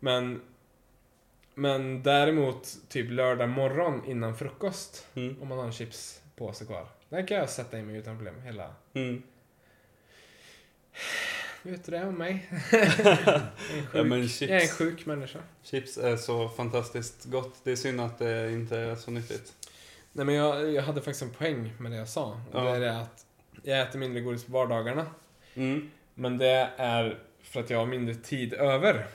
[0.00, 0.40] Men,
[1.54, 5.42] men däremot typ lördag morgon innan frukost, Mm.
[5.42, 6.86] om man har en chipspåse kvar.
[7.08, 8.74] Där kan jag sätta i mig utan problem hela...
[8.94, 9.22] Mm.
[11.62, 12.50] Vet du det om mig?
[12.72, 13.42] jag, är
[13.94, 14.40] Ja, men chips.
[14.50, 15.38] jag är en sjuk människa.
[15.62, 17.54] Chips är så fantastiskt gott.
[17.64, 19.52] Det är synd att det inte är så nyttigt.
[20.12, 22.40] Nej men jag, jag hade faktiskt en poäng med det jag sa.
[22.52, 22.60] Ja.
[22.60, 23.26] Det är det att
[23.62, 25.06] jag äter mindre godis på vardagarna.
[25.54, 25.90] Mm.
[26.14, 29.06] Men det är för att jag har mindre tid över.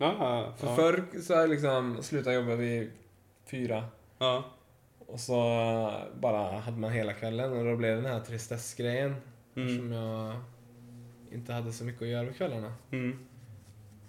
[0.00, 0.76] Ja, För ja.
[0.76, 2.90] förr så jag liksom slutade jobba vid
[3.50, 3.84] fyra.
[4.18, 4.44] ja.
[5.06, 5.34] Och så
[6.20, 9.16] bara hade man hela kvällen och då blev det den här tristessgrejen.
[9.56, 9.68] Mm.
[9.68, 10.34] Eftersom jag
[11.32, 12.72] inte hade så mycket att göra på kvällarna.
[12.90, 13.18] Mm.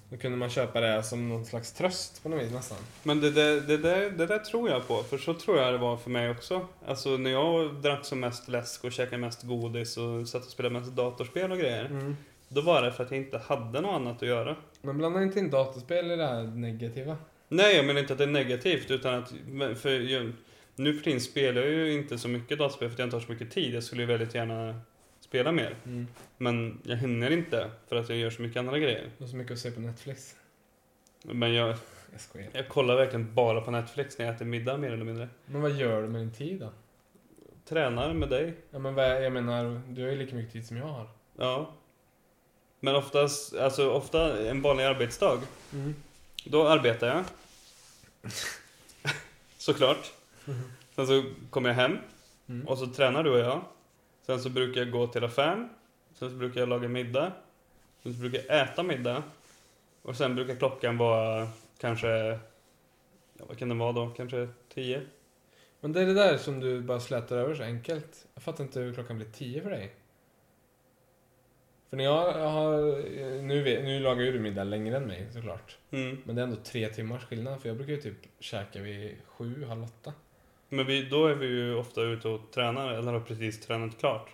[0.10, 2.77] Då kunde man köpa det som någon slags tröst på något vis nästan.
[3.04, 5.77] Men det där, det, där, det där tror jag på, för så tror jag det
[5.77, 6.67] var för mig också.
[6.88, 10.80] Alltså när jag drack som mest läsk och käkade mest godis och satt och spelade
[10.80, 12.15] mest datorspel och grejer.
[12.47, 14.56] Då var det för att jag inte hade något annat att göra.
[14.82, 17.17] Men blanda inte in datorspel i det här negativa.
[17.48, 19.34] Nej, jag menar inte att det är negativt utan att,
[19.80, 20.32] för jag,
[20.76, 23.22] nu för tiden spelar jag ju inte så mycket dataspel för att jag inte har
[23.22, 23.74] så mycket tid.
[23.74, 24.82] Jag skulle ju väldigt gärna
[25.20, 25.76] spela mer.
[25.86, 26.08] Mm.
[26.38, 29.10] Men jag hinner inte för att jag gör så mycket andra grejer.
[29.17, 30.36] Du har så mycket att se på Netflix.
[31.24, 31.70] Men jag,
[32.12, 32.50] Jag skojar.
[32.54, 35.28] jag kollar verkligen bara på Netflix när jag äter middag mer eller mindre.
[35.46, 36.70] Men vad gör du med din tid då?
[37.70, 38.54] Tränar med dig.
[38.72, 41.08] Ja, men vad, jag menar, du har ju lika mycket tid som jag har.
[41.38, 41.74] Ja.
[42.84, 45.41] Men oftast, alltså ofta en vanlig arbetsdag.
[45.74, 45.96] Mm.
[46.46, 47.24] Då arbetar jag.
[49.58, 50.12] Såklart.
[50.96, 51.98] Sen så kommer jag hem
[52.50, 52.67] Mm.
[52.67, 53.62] och så tränar du och jag.
[54.26, 55.70] Sen så brukar jag gå till affären.
[56.15, 57.32] Sen så brukar jag laga middag.
[58.04, 59.24] Sen så brukar jag äta middag.
[60.02, 62.08] Och sen brukar klockan vara kanske,
[63.38, 64.10] ja, vad kan det vara då?
[64.10, 65.02] Kanske tio?
[65.80, 68.26] Men det är det där som du bara slätar över så enkelt.
[68.34, 69.91] Jag fattar inte hur klockan blir tio för dig.
[71.91, 72.82] För när jag, har...
[73.41, 75.77] Nu, vet- nu lagar ju du middag längre än mig såklart.
[75.91, 76.21] Mm.
[76.25, 79.65] Men det är ändå tre timmars skillnad för jag brukar ju typ käka vid sju,
[79.65, 80.13] halv åtta.
[80.69, 84.30] Men vi, då är vi ju ofta ute och tränar, eller har precis tränat klart.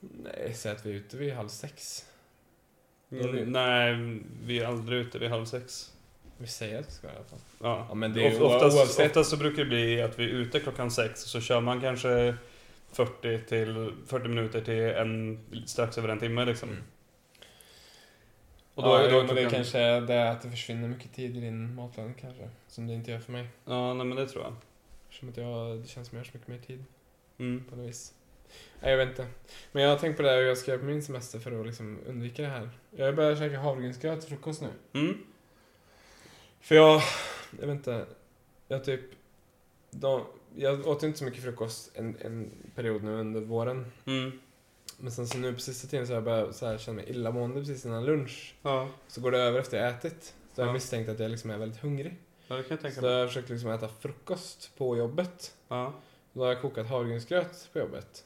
[0.00, 2.04] Nej, säg att vi är ute vid halv sex.
[3.10, 5.92] Är vi- Mm, nej, vi är aldrig ute vid halv sex.
[6.38, 7.38] Vi säger att vi ska i alla fall.
[7.60, 7.86] Ja.
[7.88, 10.60] Ja, men det är oftast, oavsett- oftast så brukar det bli att vi är ute
[10.60, 12.34] klockan sex, så kör man kanske
[12.96, 16.68] 40 till 40 minuter till en, strax över en timme liksom.
[16.68, 16.82] Mm.
[18.74, 19.50] Och då, ja, är- då är men det klockan...
[19.50, 22.50] kanske är det att det försvinner mycket tid i din matlagning kanske.
[22.68, 23.48] Som det inte gör för mig.
[23.64, 24.54] Ja, nej men det tror jag.
[25.10, 26.84] Som att jag, det känns som jag har så mycket mer tid
[27.38, 27.64] Mm.
[27.70, 28.14] på något vis.
[28.80, 29.26] Nej, jag vet inte.
[29.72, 31.60] Men jag har tänkt på det här hur jag ska göra på min semester för
[31.60, 32.70] att liksom undvika det här.
[32.90, 34.68] Jag har börjat käka havregrynsgröt till frukost nu.
[35.00, 35.18] Mm.
[36.60, 37.02] För jag,
[37.60, 38.06] jag vet inte.
[38.68, 39.00] Jag typ,
[39.90, 40.22] de,
[40.56, 43.92] jag åt inte så mycket frukost en, en period nu under våren.
[44.06, 44.32] Mm.
[44.98, 47.10] Men sen så nu på sista tiden så har jag börjat så här, känna mig
[47.10, 48.54] illamående precis innan lunch.
[48.62, 48.88] Ja.
[49.08, 50.34] Så går det över efter jag ätit.
[50.54, 50.68] Så jag Ja.
[50.68, 52.16] har misstänkt att jag liksom är väldigt hungrig.
[52.48, 55.54] ja, det kan jag tänka Så då har jag försökt liksom äta frukost på jobbet.
[55.68, 55.92] Ja.
[56.32, 58.24] Då har jag kokat havregrynsgröt på jobbet.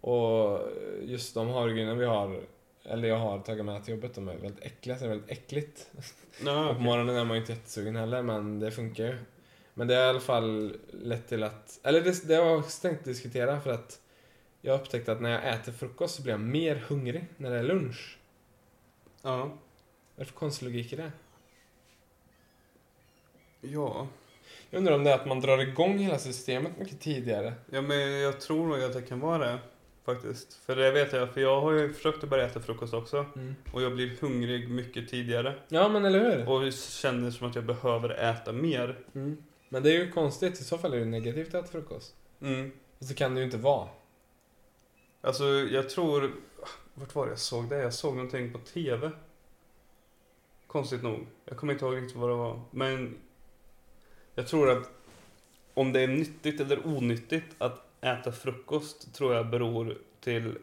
[0.00, 0.60] Och
[1.02, 2.40] just de havregrynen vi har,
[2.84, 5.30] eller jag har tagit med till jobbet, de är väldigt äckliga, så det är väldigt
[5.30, 5.90] äckligt.
[6.44, 9.16] Ja, Och på morgonen är man ju inte jättesugen heller, men det funkar ju.
[9.78, 12.80] Men det har i alla fall lett till att, eller det, det har jag också
[12.82, 14.00] tänkt diskutera för att
[14.60, 17.58] jag har upptäckt att när jag äter frukost så blir jag mer hungrig när det
[17.58, 18.18] är lunch.
[19.22, 19.58] ja.
[20.16, 21.12] För konstig logik i det?
[23.60, 24.06] Ja.
[24.70, 27.52] Jag undrar om det är att man drar igång hela systemet mycket tidigare.
[27.70, 29.58] Ja, men jag tror nog att det kan vara det.
[30.04, 30.54] Faktiskt.
[30.54, 33.26] För det vet jag, för jag har ju försökt att börja äta frukost också.
[33.72, 35.54] Och jag blir hungrig mycket tidigare.
[35.68, 36.48] Ja, men eller hur?
[36.48, 38.98] Och känner som att jag behöver äta mer.
[39.14, 39.36] Mm.
[39.68, 42.14] Men det är ju konstigt, i så fall är det negativt att äta frukost.
[42.40, 42.72] Mm.
[42.98, 43.88] Och så kan det ju inte vara.
[45.20, 46.32] Alltså, jag tror...
[46.94, 47.78] Vart var det jag såg det?
[47.78, 49.10] Jag såg någonting på TV.
[50.66, 51.26] Konstigt nog.
[51.44, 52.60] Jag kommer inte ihåg riktigt vad det var.
[52.70, 53.16] Men
[54.34, 54.90] jag tror att
[55.74, 60.58] om det är nyttigt eller onyttigt att äta frukost tror jag beror till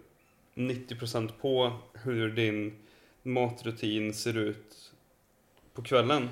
[0.56, 2.78] 90% på hur din
[3.24, 4.92] matrutin ser ut
[5.74, 6.30] på kvällen.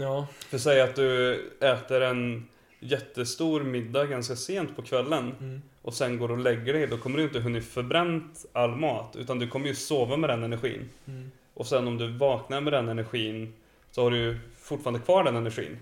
[0.00, 0.26] Ja.
[0.48, 2.46] För säg att du äter en
[2.80, 5.62] jättestor middag ganska sent på kvällen Mm.
[5.82, 9.16] och sen går och lägger dig, då kommer du inte hunnit förbränt all mat.
[9.16, 10.88] Utan du kommer ju sova med den energin.
[11.06, 11.30] Mm.
[11.54, 13.52] Och sen om du vaknar med den energin
[13.90, 15.76] så har du fortfarande kvar den energin.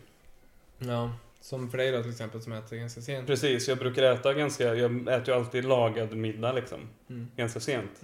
[0.79, 1.13] Ja.
[1.41, 3.27] Som för dig då till exempel som äter ganska sent.
[3.27, 6.79] Precis, jag brukar äta ganska, jag äter ju alltid lagad middag liksom.
[7.11, 7.29] Mm.
[7.37, 8.03] Ganska sent.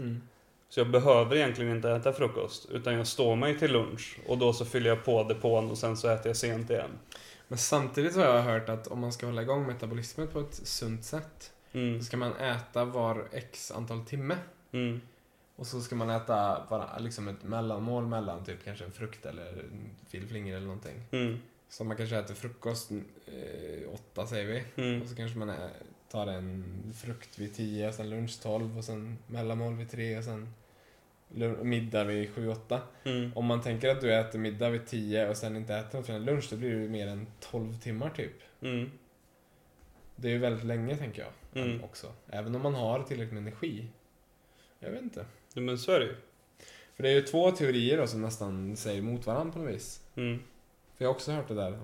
[0.75, 2.71] Så jag behöver egentligen inte äta frukost.
[2.71, 5.97] Utan jag står mig till lunch och då så fyller jag på depån och sen
[5.97, 6.91] så äter jag sent igen.
[7.49, 11.05] Men samtidigt har jag hört att om man ska hålla igång metabolismen på ett sunt
[11.05, 11.99] sätt Mm.
[11.99, 14.37] så ska man äta var x antal timme.
[14.73, 15.01] Mm.
[15.57, 19.47] Och så ska man äta bara liksom ett mellanmål mellan typ kanske en frukt eller
[19.47, 21.03] en filflingor eller någonting.
[21.11, 21.39] Mm.
[21.69, 22.91] Så man kanske äter frukost
[23.27, 24.83] eh, åtta säger vi.
[24.83, 25.03] Mm.
[25.03, 25.53] Och så kanske man
[26.11, 26.65] tar en
[26.97, 30.55] frukt vid 10, sen lunch 12 och sen mellanmål vid 3 och sen
[31.63, 32.81] middag vid 7-8.
[33.05, 33.33] Mm.
[33.35, 36.25] Om man tänker att du äter middag vid 10 och sen inte äter något förrän
[36.25, 38.33] lunch, då blir det ju mer än 12 timmar typ.
[38.61, 38.91] Mm.
[40.17, 41.65] Det är ju väldigt länge tänker jag.
[41.65, 41.85] Mm.
[41.85, 42.13] Också.
[42.31, 43.87] Även om man har tillräckligt med energi.
[44.79, 45.27] Jag vet inte.
[45.55, 46.17] Men så är det ju.
[46.95, 50.03] För det är ju två teorier då som nästan säger emot varandra på något vis.
[50.15, 50.39] Mm.
[50.97, 51.79] För jag har också hört det där.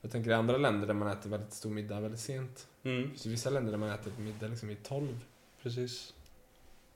[0.00, 2.68] Jag tänker i andra länder där man äter väldigt stor middag väldigt sent.
[2.82, 3.16] Mm.
[3.16, 5.24] Så vissa länder där man äter middag liksom vid 12.
[5.62, 6.14] Precis.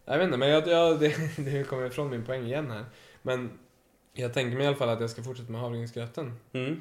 [0.05, 2.85] Jag vet inte, men jag, jag, det, det kommer ifrån min poäng igen här.
[3.23, 3.51] Men
[4.13, 6.33] jag tänker mig i alla fall att jag ska fortsätta med havregrynsgröten.
[6.53, 6.81] Mm.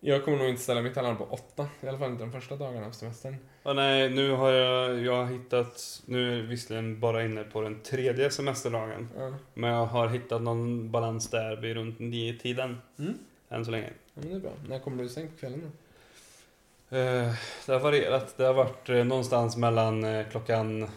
[0.00, 1.68] Jag kommer nog inte ställa mitt alarm på åtta.
[1.80, 3.36] I alla fall inte de första dagarna av semestern.
[3.62, 7.60] Ja, nej, nu har jag, jag har hittat, nu är jag visserligen bara inne på
[7.60, 9.08] den tredje semesterdagen.
[9.18, 9.34] Ja.
[9.54, 13.14] Men jag har hittat någon balans där vid runt nio tiden Mm.
[13.48, 13.86] än så länge.
[14.14, 14.52] ja, men det är bra.
[14.68, 16.96] När kommer du sänkt på kvällen då?
[16.96, 17.32] Eh,
[17.66, 18.34] det har varierat.
[18.36, 20.88] Det har varit eh, någonstans mellan eh, klockan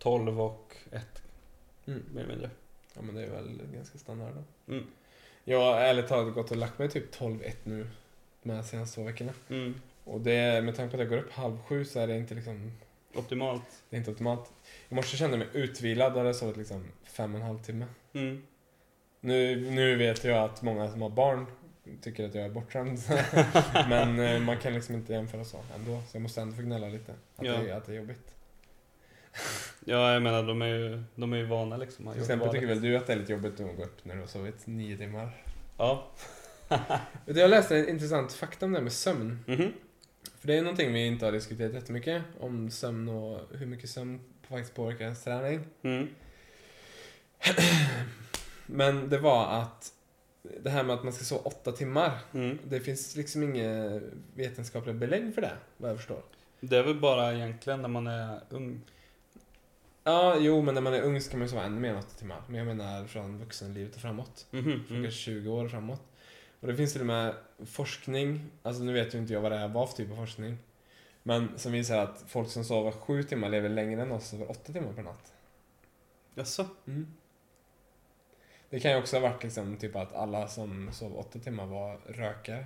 [0.00, 1.22] 12 och 1
[1.86, 2.02] Mm.
[2.14, 2.50] mer eller mindre.
[2.94, 4.72] Ja, men det är väl ganska standard då.
[4.72, 4.86] Mm.
[5.44, 7.86] Jag har ärligt talat gått och lagt mig typ 12-1 nu
[8.42, 9.32] de senaste två veckorna.
[9.48, 9.74] Mm.
[10.04, 12.34] Och det, med tanke på att jag går upp halv sju så är det inte
[12.34, 12.72] liksom,
[13.14, 13.62] Optimalt.
[13.90, 14.52] det är inte optimalt.
[14.88, 17.62] I morse kände jag mig utvilad, då hade jag sovit liksom fem och en halv
[17.62, 17.86] timme.
[18.12, 18.42] Mm.
[19.20, 21.46] Nu, nu vet jag att många som har barn
[22.02, 22.98] tycker att jag är bortskämd.
[23.88, 26.02] Men eh, man kan liksom inte jämföra så ändå.
[26.08, 27.12] Så jag måste ändå få gnälla lite.
[27.36, 27.52] Att, Ja.
[27.56, 28.34] det, att det är jobbigt.
[29.84, 32.06] Ja, jag menar de är ju, de är ju vana liksom.
[32.06, 34.14] Har Till exempel tycker väl du att det är lite jobbigt att gå upp när
[34.14, 35.44] du har sovit nio timmar?
[35.76, 36.10] Ja.
[37.26, 39.44] Jag läste en intressant fakta om det här med sömn.
[39.46, 39.72] Mhm.
[40.38, 42.22] För det är någonting vi inte har diskuterat jättemycket.
[42.40, 45.60] Om sömn och hur mycket sömn faktiskt påverkar ens träning.
[45.82, 46.08] Mm.
[48.66, 49.92] Men det var att
[50.60, 52.18] det här med att man ska sova åtta timmar.
[52.34, 52.58] Mm.
[52.64, 54.00] Det finns liksom inga
[54.34, 56.22] vetenskapliga belägg för det, vad jag förstår.
[56.60, 58.80] Det är väl bara egentligen när man är ung.
[60.10, 62.18] Ja, jo, men när man är ung ska man ju sova ännu mer än åtta
[62.18, 62.42] timmar.
[62.46, 64.46] Men jag menar från vuxenlivet och framåt.
[64.50, 64.62] Mhm.
[64.62, 65.02] Från Mm.
[65.02, 66.02] kanske 20 år framåt.
[66.60, 67.34] Och det finns till och med
[67.66, 70.58] forskning, alltså nu vet ju inte jag vad det här var för typ av forskning.
[71.22, 74.50] Men som visar att folk som sover sju timmar lever längre än oss som sover
[74.50, 75.32] åtta timmar per natt.
[76.34, 76.66] Jaså?
[76.86, 77.06] Mm.
[78.70, 81.96] Det kan ju också ha varit liksom typ att alla som sov åtta timmar var
[82.06, 82.64] rökare.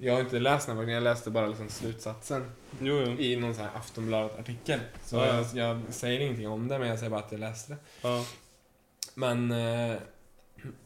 [0.00, 3.18] Jag har inte läst den här forskningen, jag läste bara liksom slutsatsen Jo, jo.
[3.18, 4.80] i någon sån här Aftonbladet-artikel.
[5.04, 5.34] Så Ja, ja.
[5.54, 7.78] jag, jag säger ingenting om det, men jag säger bara att jag läste det.
[8.02, 8.24] Ja.
[9.14, 9.96] Men eh,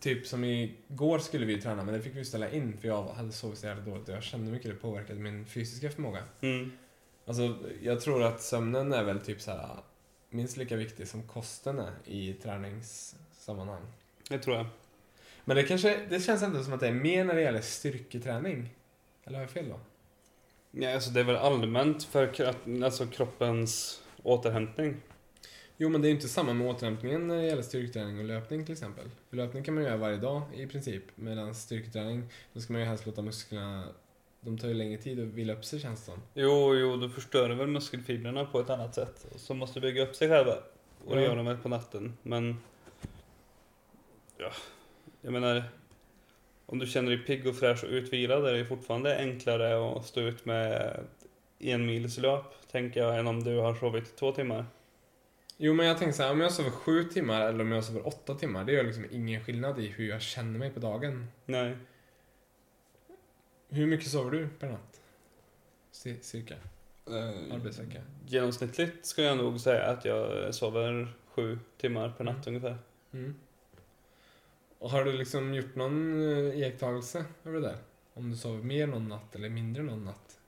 [0.00, 3.32] typ som igår skulle vi träna, men det fick vi ställa in för jag hade
[3.32, 6.24] sovit så jävla dåligt och jag kände mycket det påverkade min fysiska förmåga.
[6.40, 6.72] Mm.
[7.26, 9.76] Alltså, jag tror att sömnen är väl typ så här
[10.30, 13.82] minst lika viktig som kosten är i träningssammanhang.
[14.28, 14.66] Det tror jag.
[15.44, 18.74] Men det kanske, det känns ändå som att det är mer när det gäller styrketräning.
[19.24, 19.80] Eller har jag fel då?
[20.70, 22.54] Ja, alltså det är väl allmänt för
[22.84, 24.96] alltså kroppens återhämtning.
[25.76, 28.64] Jo, men det är ju inte samma med återhämtningen när det gäller styrketräning och löpning
[28.64, 29.10] till exempel.
[29.30, 31.04] För löpning kan man göra varje dag i princip.
[31.14, 33.88] Medan styrketräning, då ska man ju helst låta musklerna,
[34.40, 36.12] de tar ju längre tid att vila upp sig känns det.
[36.34, 39.26] Jo, jo, du förstör väl muskelfibrerna på ett annat sätt.
[39.36, 40.54] Som måste bygga upp sig själva.
[41.06, 42.18] Och det gör de väl på natten.
[42.22, 42.56] Men...
[44.36, 44.52] Ja,
[45.20, 45.64] jag menar...
[46.72, 50.20] Om du känner dig pigg och fräsch och utvilad är det fortfarande enklare att stå
[50.20, 50.98] ut med
[51.58, 54.66] en mils löp, tänker jag, än om du har sovit två timmar.
[55.56, 58.06] Jo, men jag tänker så här, om jag sover sju timmar eller om jag sover
[58.06, 61.26] åtta timmar, det gör liksom ingen skillnad i hur jag känner mig på dagen.
[61.44, 61.76] Nej.
[63.68, 65.00] Hur mycket sover du per natt?
[65.90, 66.54] C- cirka.
[67.10, 68.02] Uh, Arbetsvecka.
[68.26, 72.78] genomsnittligt ska jag nog säga att jag sover sju timmar per natt ungefär.
[73.12, 73.34] Mm.
[74.82, 77.76] Och har du liksom gjort någon eh, iakttagelse över det där?
[78.14, 80.38] Om du sover mer någon natt eller mindre någon natt?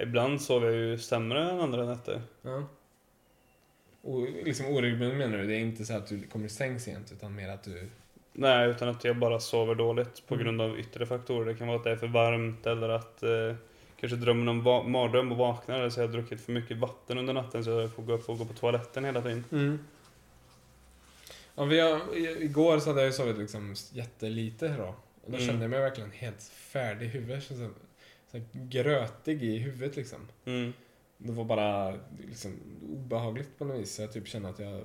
[0.00, 2.22] Ibland sover jag ju sämre än andra nätter.
[2.42, 2.62] Ja.
[4.02, 5.46] Och liksom oregelbundet menar du?
[5.46, 7.88] Det är inte så att du kommer i säng sent utan mer att du...
[8.32, 10.44] Nej, utan att jag bara sover dåligt på Mm.
[10.44, 11.46] grund av yttre faktorer.
[11.46, 13.54] Det kan vara att det är för varmt eller att eh,
[14.00, 17.18] kanske drömmer om va- mardröm och vaknar eller så har jag druckit för mycket vatten
[17.18, 19.44] under natten så jag får gå upp och gå på toaletten hela tiden.
[19.52, 19.78] Mm.
[21.54, 24.94] Ja, vi har, igår så hade jag ju sovit liksom jättelite då.
[25.24, 25.46] Och då Mm.
[25.46, 27.44] kände jag mig verkligen helt färdig i huvudet.
[27.44, 27.70] Så,
[28.30, 30.28] så, grötig i huvudet liksom.
[30.44, 30.72] Mm.
[31.18, 32.56] Det var bara liksom
[32.92, 33.94] obehagligt på något vis.
[33.94, 34.84] Så jag typ kände att jag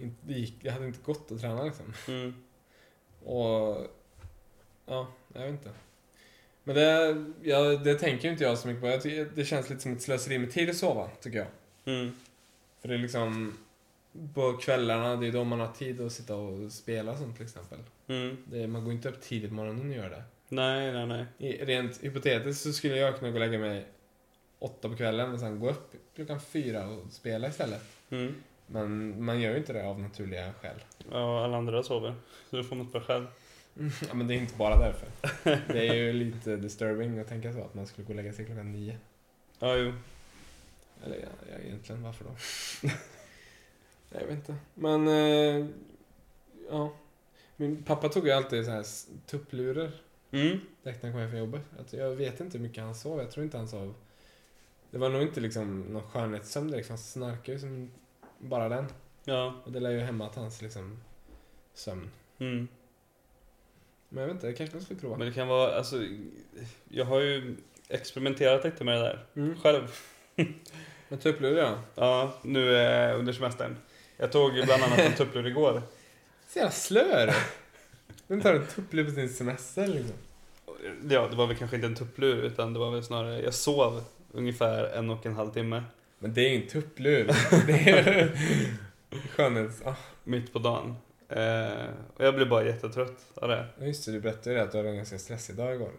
[0.00, 1.94] inte gick, jag hade inte gått att träna liksom.
[2.08, 2.34] Mm.
[3.24, 3.86] Och
[4.86, 5.70] ja, jag vet inte.
[6.64, 8.88] Men det, ja, det tänker inte jag så mycket på.
[8.88, 11.48] Jag tycker, det känns lite som ett slöseri med tid att sova, tycker jag.
[11.94, 12.12] Mm.
[12.80, 13.56] För det är liksom
[14.34, 17.78] på kvällarna, det är då man har tid att sitta och spela sånt till exempel.
[18.08, 18.36] Mm.
[18.44, 20.22] Det, man går inte upp tidigt på morgonen och gör det.
[20.48, 21.26] Nej, nej, nej.
[21.38, 23.86] I, rent hypotetiskt så skulle jag kunna gå och lägga mig
[24.58, 27.82] åtta på kvällen och sen gå upp klockan fyra och spela istället.
[28.10, 28.34] Mm.
[28.66, 30.76] Men man gör ju inte det av naturliga skäl.
[31.10, 32.14] Ja, alla andra sover.
[32.50, 33.26] Så du får något bra själv.
[34.08, 35.08] Ja, men det är inte bara därför.
[35.72, 38.46] Det är ju lite disturbing att tänka så, att man skulle gå och lägga sig
[38.46, 38.98] klockan nio.
[39.58, 39.92] Ja, jo.
[41.04, 42.30] Eller ja egentligen, varför då?
[44.10, 44.54] jag vet inte.
[44.74, 45.66] Men, eh,
[46.70, 46.92] ja.
[47.56, 48.84] Min pappa tog ju alltid så här
[49.26, 49.90] tupplurar
[50.32, 50.60] Mm.
[50.82, 51.62] direkt när han kom hem från jobbet.
[51.78, 53.94] Att jag vet inte hur mycket han sov, jag tror inte han sov.
[54.90, 57.90] Det var nog inte liksom någon skönhetssömn direkt, han snarkade ju som
[58.38, 58.86] bara den.
[59.24, 59.54] Ja.
[59.64, 61.00] Och det lär ju hämmat hans liksom
[61.74, 62.10] sömn.
[62.38, 62.68] Mm.
[64.08, 65.16] Men jag vet inte, det kanske man skulle prova.
[65.16, 65.96] Men det kan vara, alltså,
[66.88, 67.56] jag har ju
[67.88, 69.56] experimenterat lite med det där Mm.
[69.60, 69.88] själv.
[71.08, 71.78] Men tupplur ja.
[71.94, 73.76] Ja, nu eh, under semestern.
[74.20, 75.82] Jag tog bland annat en tupplur igår.
[76.48, 77.32] Så jävla slö är du.
[78.26, 80.16] Vem tar en tupplur på sin semester liksom?
[81.08, 84.04] Ja, det var väl kanske inte en tupplur utan det var väl snarare, jag sov
[84.32, 85.82] ungefär en och en halv timme
[86.18, 87.30] Men det är ju en tupplur.
[87.66, 88.38] Det är
[89.36, 89.82] skönhets...
[89.84, 90.96] Ah, mitt på dagen.
[91.28, 93.66] Eh, och jag blev bara jättetrött av det.
[93.80, 95.90] just det, du berättade ju det att du hade en ganska stressig dag igår.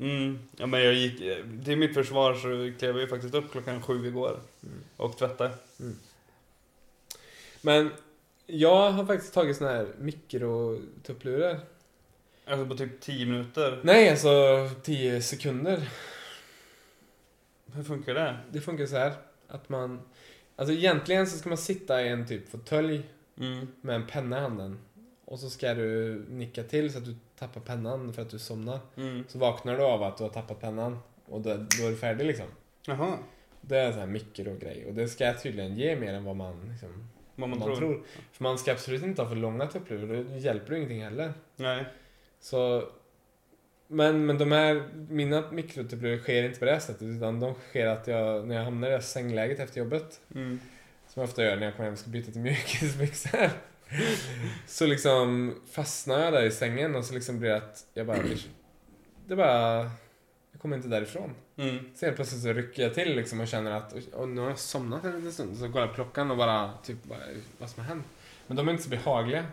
[0.00, 1.18] Mm, ja men jag gick,
[1.64, 4.78] till mitt försvar så klev jag ju faktiskt upp klockan sju igår Mm.
[4.96, 5.50] och tvättade.
[7.62, 7.90] Men
[8.46, 11.60] jag har faktiskt tagit såna här mikrotupplurar.
[12.46, 13.80] Alltså på typ 10 minuter.
[13.84, 15.88] Nej, alltså 10 sekunder.
[17.74, 18.36] Hur funkar det?
[18.50, 19.12] Det funkar så här
[19.48, 20.00] att man...
[20.56, 23.02] Alltså egentligen så ska man sitta i en typ fåtölj
[23.38, 23.66] Mm.
[23.80, 24.78] med en penna i handen.
[25.24, 28.78] Och så ska du nicka till så att du tappar pennan för att du somnar.
[28.96, 29.24] Mm.
[29.28, 32.26] Så vaknar du av att du har tappat pennan och då, då är du färdig
[32.26, 32.46] liksom.
[32.86, 33.18] Jaha,
[33.60, 36.68] Det är en sån här mikrogrej och det ska tydligen ge mer än vad man,
[36.70, 37.08] liksom,
[37.42, 37.88] vad man, vad man tror.
[37.94, 38.02] tror.
[38.32, 41.32] För man ska absolut inte ha för långa tupplurar, då hjälper det ingenting heller.
[41.56, 41.84] Nej.
[42.40, 42.88] Så,
[43.88, 48.06] men, men de här, mina mikrotupplurar sker inte på det sättet utan de sker att
[48.06, 50.60] jag, när jag hamnar i det här sängläget efter jobbet, Mm.
[51.08, 53.50] som jag ofta gör när jag kommer hem och ska byta till mjukisbyxor,
[54.66, 58.18] så liksom fastnar jag där i sängen och så liksom blir det att jag bara
[59.26, 59.90] det bara,
[60.62, 61.34] kommer inte därifrån.
[61.56, 61.78] Mm.
[61.94, 64.58] Så helt plötsligt så rycker jag till liksom och känner att och nu har jag
[64.58, 65.56] somnat en liten stund.
[65.56, 66.98] Så kollar jag klockan och bara typ
[67.58, 68.06] vad, som har hänt.
[68.46, 69.46] Men de är inte så behagliga.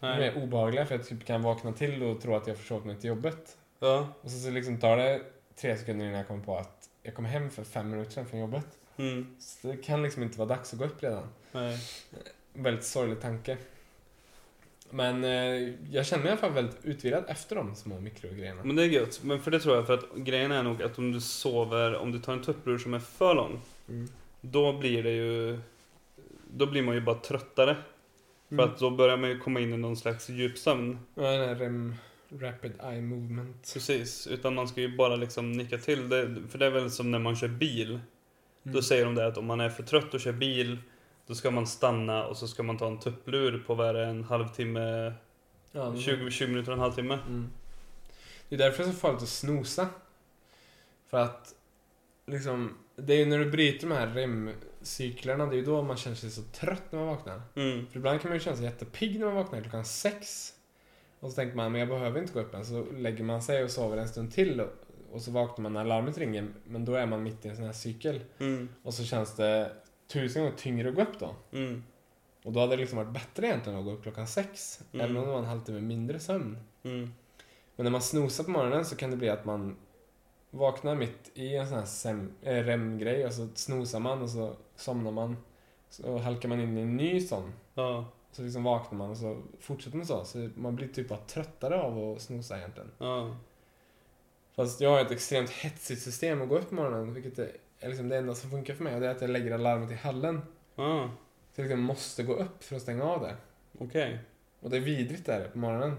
[0.00, 0.28] De Nej.
[0.28, 3.08] är obehagliga för jag typ kan vakna till och tro att jag försovit mig till
[3.08, 3.56] jobbet.
[3.78, 4.08] Ja.
[4.20, 5.20] Och så, så liksom tar det
[5.56, 8.40] tre sekunder innan jag kommer på att jag kom hem för fem minuter sedan från
[8.40, 8.66] jobbet.
[8.96, 9.36] Mm.
[9.40, 11.28] Så det kan liksom inte vara dags att gå upp redan.
[11.52, 11.78] Nej.
[12.52, 13.56] Väldigt sorglig tanke.
[14.90, 18.64] Men eh, jag känner mig i alla fall väldigt utvilad efter de små mikrogrejerna.
[18.64, 19.20] Men det är gött.
[19.22, 22.12] Men för det tror jag, för att grejen är nog att om du sover, om
[22.12, 24.08] du tar en tupplur som är för lång, Mm.
[24.40, 25.58] då blir det ju,
[26.54, 27.76] då blir man ju bara tröttare.
[28.48, 28.64] För Mm.
[28.64, 30.98] att då börjar man ju komma in i någon slags djupsömn.
[31.14, 31.94] Ja, den här REM,
[32.38, 33.70] Rapid Eye Movement.
[33.74, 36.08] Precis, utan man ska ju bara liksom nicka till.
[36.08, 37.88] Det, för det är väl som när man kör bil.
[37.88, 38.00] Mm.
[38.62, 40.78] Då säger de det att om man är för trött och kör bil,
[41.28, 44.06] då ska man stanna och så ska man ta en tupplur på vad är det,
[44.06, 45.12] en halvtimme,
[45.72, 47.18] Ja, men- 20, 20 minuter, en halvtimme.
[47.26, 47.50] Mm.
[48.48, 49.88] Det är därför det är så farligt att snosa.
[51.10, 51.54] För att,
[52.26, 55.96] liksom, det är ju när du bryter de här REM-cyklerna, det är ju då man
[55.96, 57.42] känner sig så trött när man vaknar.
[57.54, 57.86] Mm.
[57.86, 60.52] För ibland kan man ju känna sig jättepigg när man vaknar klockan sex.
[61.20, 62.66] Och så tänker man, men jag behöver inte gå upp än.
[62.66, 64.60] Så lägger man sig och sover en stund till.
[64.60, 64.70] Och,
[65.12, 66.48] och så vaknar man när larmet ringer.
[66.64, 68.20] Men då är man mitt i en sån här cykel.
[68.38, 68.68] Mm.
[68.82, 69.72] Och så känns det
[70.08, 71.34] tusen gånger tyngre att gå upp då.
[71.52, 71.84] Mm.
[72.44, 74.80] Och då hade det liksom varit bättre egentligen att gå upp klockan sex.
[74.92, 75.04] Mm.
[75.04, 76.58] Även om det var en halvtimme mindre sömn.
[76.82, 77.12] Mm.
[77.76, 79.76] Men när man snosar på morgonen så kan det bli att man
[80.50, 84.56] vaknar mitt i en sån här sem- äh, REM-grej och så snosar man och så
[84.76, 85.36] somnar man.
[85.88, 87.52] Så halkar man in i en ny sån.
[87.74, 88.04] Ja.
[88.32, 90.24] Så liksom vaknar man och så fortsätter man så.
[90.24, 92.90] Så man blir typ bara tröttare av att snosa egentligen.
[92.98, 93.36] Ja.
[94.56, 97.14] Fast jag har ett extremt hetsigt system att gå upp på morgonen.
[97.14, 98.94] Vilket är är liksom det enda som funkar för mig.
[98.94, 100.40] Och det är att jag lägger alarmet i hallen.
[100.76, 101.10] Ja.
[101.54, 103.36] Så jag liksom måste gå upp för att stänga av det.
[103.78, 104.18] Okej.
[104.60, 105.96] Och det är vidrigt där på morgonen.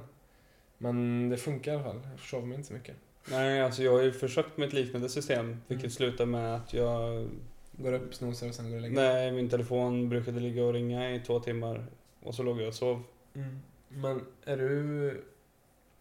[0.77, 2.01] Men det funkar i alla fall.
[2.11, 2.95] Jag försover mig inte så mycket.
[3.31, 5.61] Nej, alltså jag har ju försökt med ett liknande system.
[5.67, 5.91] Vilket Mm.
[5.91, 7.27] slutar med att jag...
[7.71, 8.95] Går upp, snosar och sen går och lägger.
[8.95, 11.85] Nej, min telefon brukade ligga och ringa i två timmar.
[12.23, 13.03] Och så låg jag och sov.
[13.33, 13.59] Mm.
[13.87, 15.23] Men är du...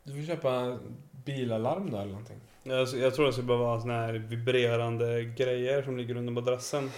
[0.02, 0.78] Du får köpa
[1.24, 2.40] bilalarm då eller någonting.
[2.68, 6.90] Jag, jag tror det skulle behöva vara såna här vibrerande grejer som ligger under madrassen.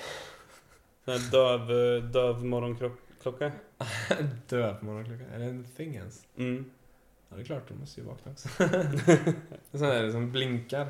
[1.04, 1.66] Sån här döv,
[2.10, 2.96] döv morgonklocka.
[4.48, 5.26] Dö på morgonklockan.
[5.34, 6.26] Är det en thing ens?
[6.36, 6.70] Mm.
[7.28, 7.68] Ja, det är klart.
[7.68, 8.48] Du måste ju vakna också.
[9.72, 10.86] sån där som blinkar.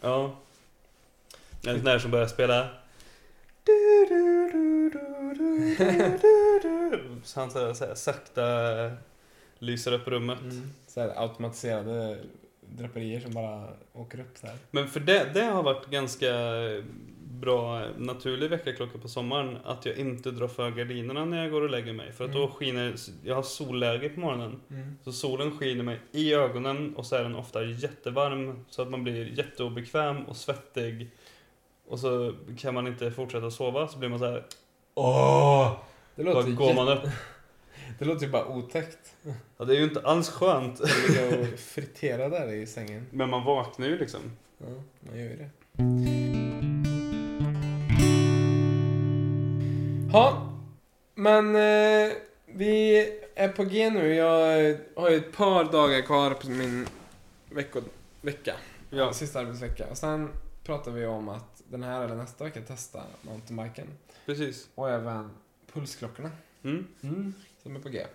[0.00, 0.36] Ja.
[1.66, 2.68] En sån där som börjar spela.
[7.24, 8.42] Så han så här, så här, sakta
[9.58, 10.40] lyser upp rummet.
[10.40, 10.70] Mm.
[10.86, 12.18] Så här automatiserade
[12.78, 14.56] draperier som bara åker upp så här.
[14.70, 16.28] Men för det, det har varit ganska
[17.20, 21.70] bra naturlig väckarklocka på sommaren att jag inte drar för gardinerna när jag går och
[21.70, 22.12] lägger mig.
[22.12, 22.50] För att då Mm.
[22.50, 22.94] skiner,
[23.24, 24.60] jag har solläge på morgonen.
[24.70, 24.98] Mm.
[25.04, 29.02] Så solen skiner mig i ögonen och så är den ofta jättevarm så att man
[29.04, 31.10] blir jätteobekväm och svettig.
[31.88, 34.44] Och så kan man inte fortsätta sova så blir man så här.
[34.94, 35.72] Åh!
[36.14, 37.02] Det Då låter, går jä- man upp.
[38.02, 39.14] Det låter ju bara otäckt.
[39.56, 40.80] Ja, det är ju inte alls skönt.
[40.80, 43.06] Att ligga och fritera där i sängen.
[43.10, 44.20] Men man vaknar ju liksom.
[44.58, 44.66] Ja,
[45.00, 45.50] man gör ju det.
[50.12, 50.52] Ja,
[51.14, 52.12] men eh,
[52.46, 54.14] vi är på G nu.
[54.14, 56.86] Jag har ju ett par dagar kvar på min
[58.20, 58.54] vecka.
[58.90, 59.86] Ja, Sista arbetsvecka.
[59.90, 60.28] Och sen
[60.64, 63.86] pratar vi om att den här eller nästa vecka testa mountainbiken.
[64.26, 64.68] precis.
[64.74, 65.30] Och även
[65.72, 66.30] pulsklockorna.
[66.64, 67.34] Mm.
[67.62, 68.06] Som är på G.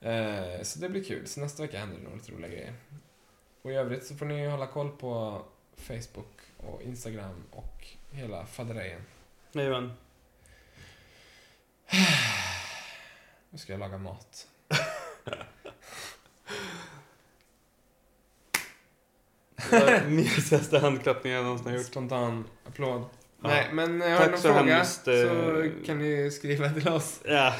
[0.00, 1.26] Eh, så det blir kul.
[1.26, 2.74] Så nästa vecka händer det nog lite roliga grejer.
[3.62, 5.42] Och i övrigt så får ni hålla koll på
[5.76, 9.02] Facebook och Instagram och hela faderejen.
[9.52, 9.92] Jajamän.
[13.50, 14.48] Nu ska jag laga mat.
[19.70, 21.86] Det var mysigaste handklappningen jag någonsin har gjort.
[21.86, 23.04] Spontan applåd.
[23.46, 26.88] Nej, men har Tack ni någon så fråga hemskt, eh, så kan ni skriva till
[26.88, 27.54] oss Ja.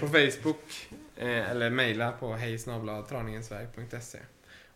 [0.00, 4.18] på Facebook eh, eller mejla på hejsnabelatraningens.se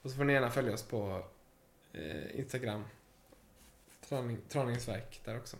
[0.02, 1.24] Och så får ni gärna följa oss på
[1.92, 2.84] eh, Instagram.
[4.08, 4.88] Traning, traningens
[5.24, 5.56] där också.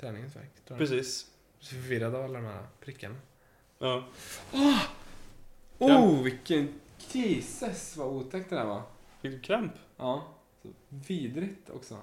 [0.00, 0.50] Träningens verk.
[0.68, 0.78] Träning.
[0.78, 1.26] Precis.
[1.60, 3.16] Så förvirrad av alla de här prickarna.
[3.78, 4.04] Ja.
[5.78, 6.80] Oh, vilken...
[7.12, 8.82] Jesus, vad otäckt det där var.
[9.22, 9.72] Fick du kramp?
[9.96, 11.98] Ja, så vidrigt också.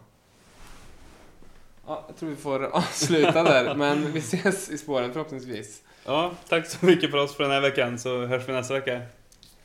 [1.87, 5.81] Ja, jag tror vi får avsluta där, men vi ses i spåren förhoppningsvis.
[6.05, 9.01] Ja, tack så mycket för oss för den här veckan så hörs vi nästa vecka.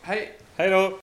[0.00, 0.38] Hej!
[0.56, 0.98] Hej då!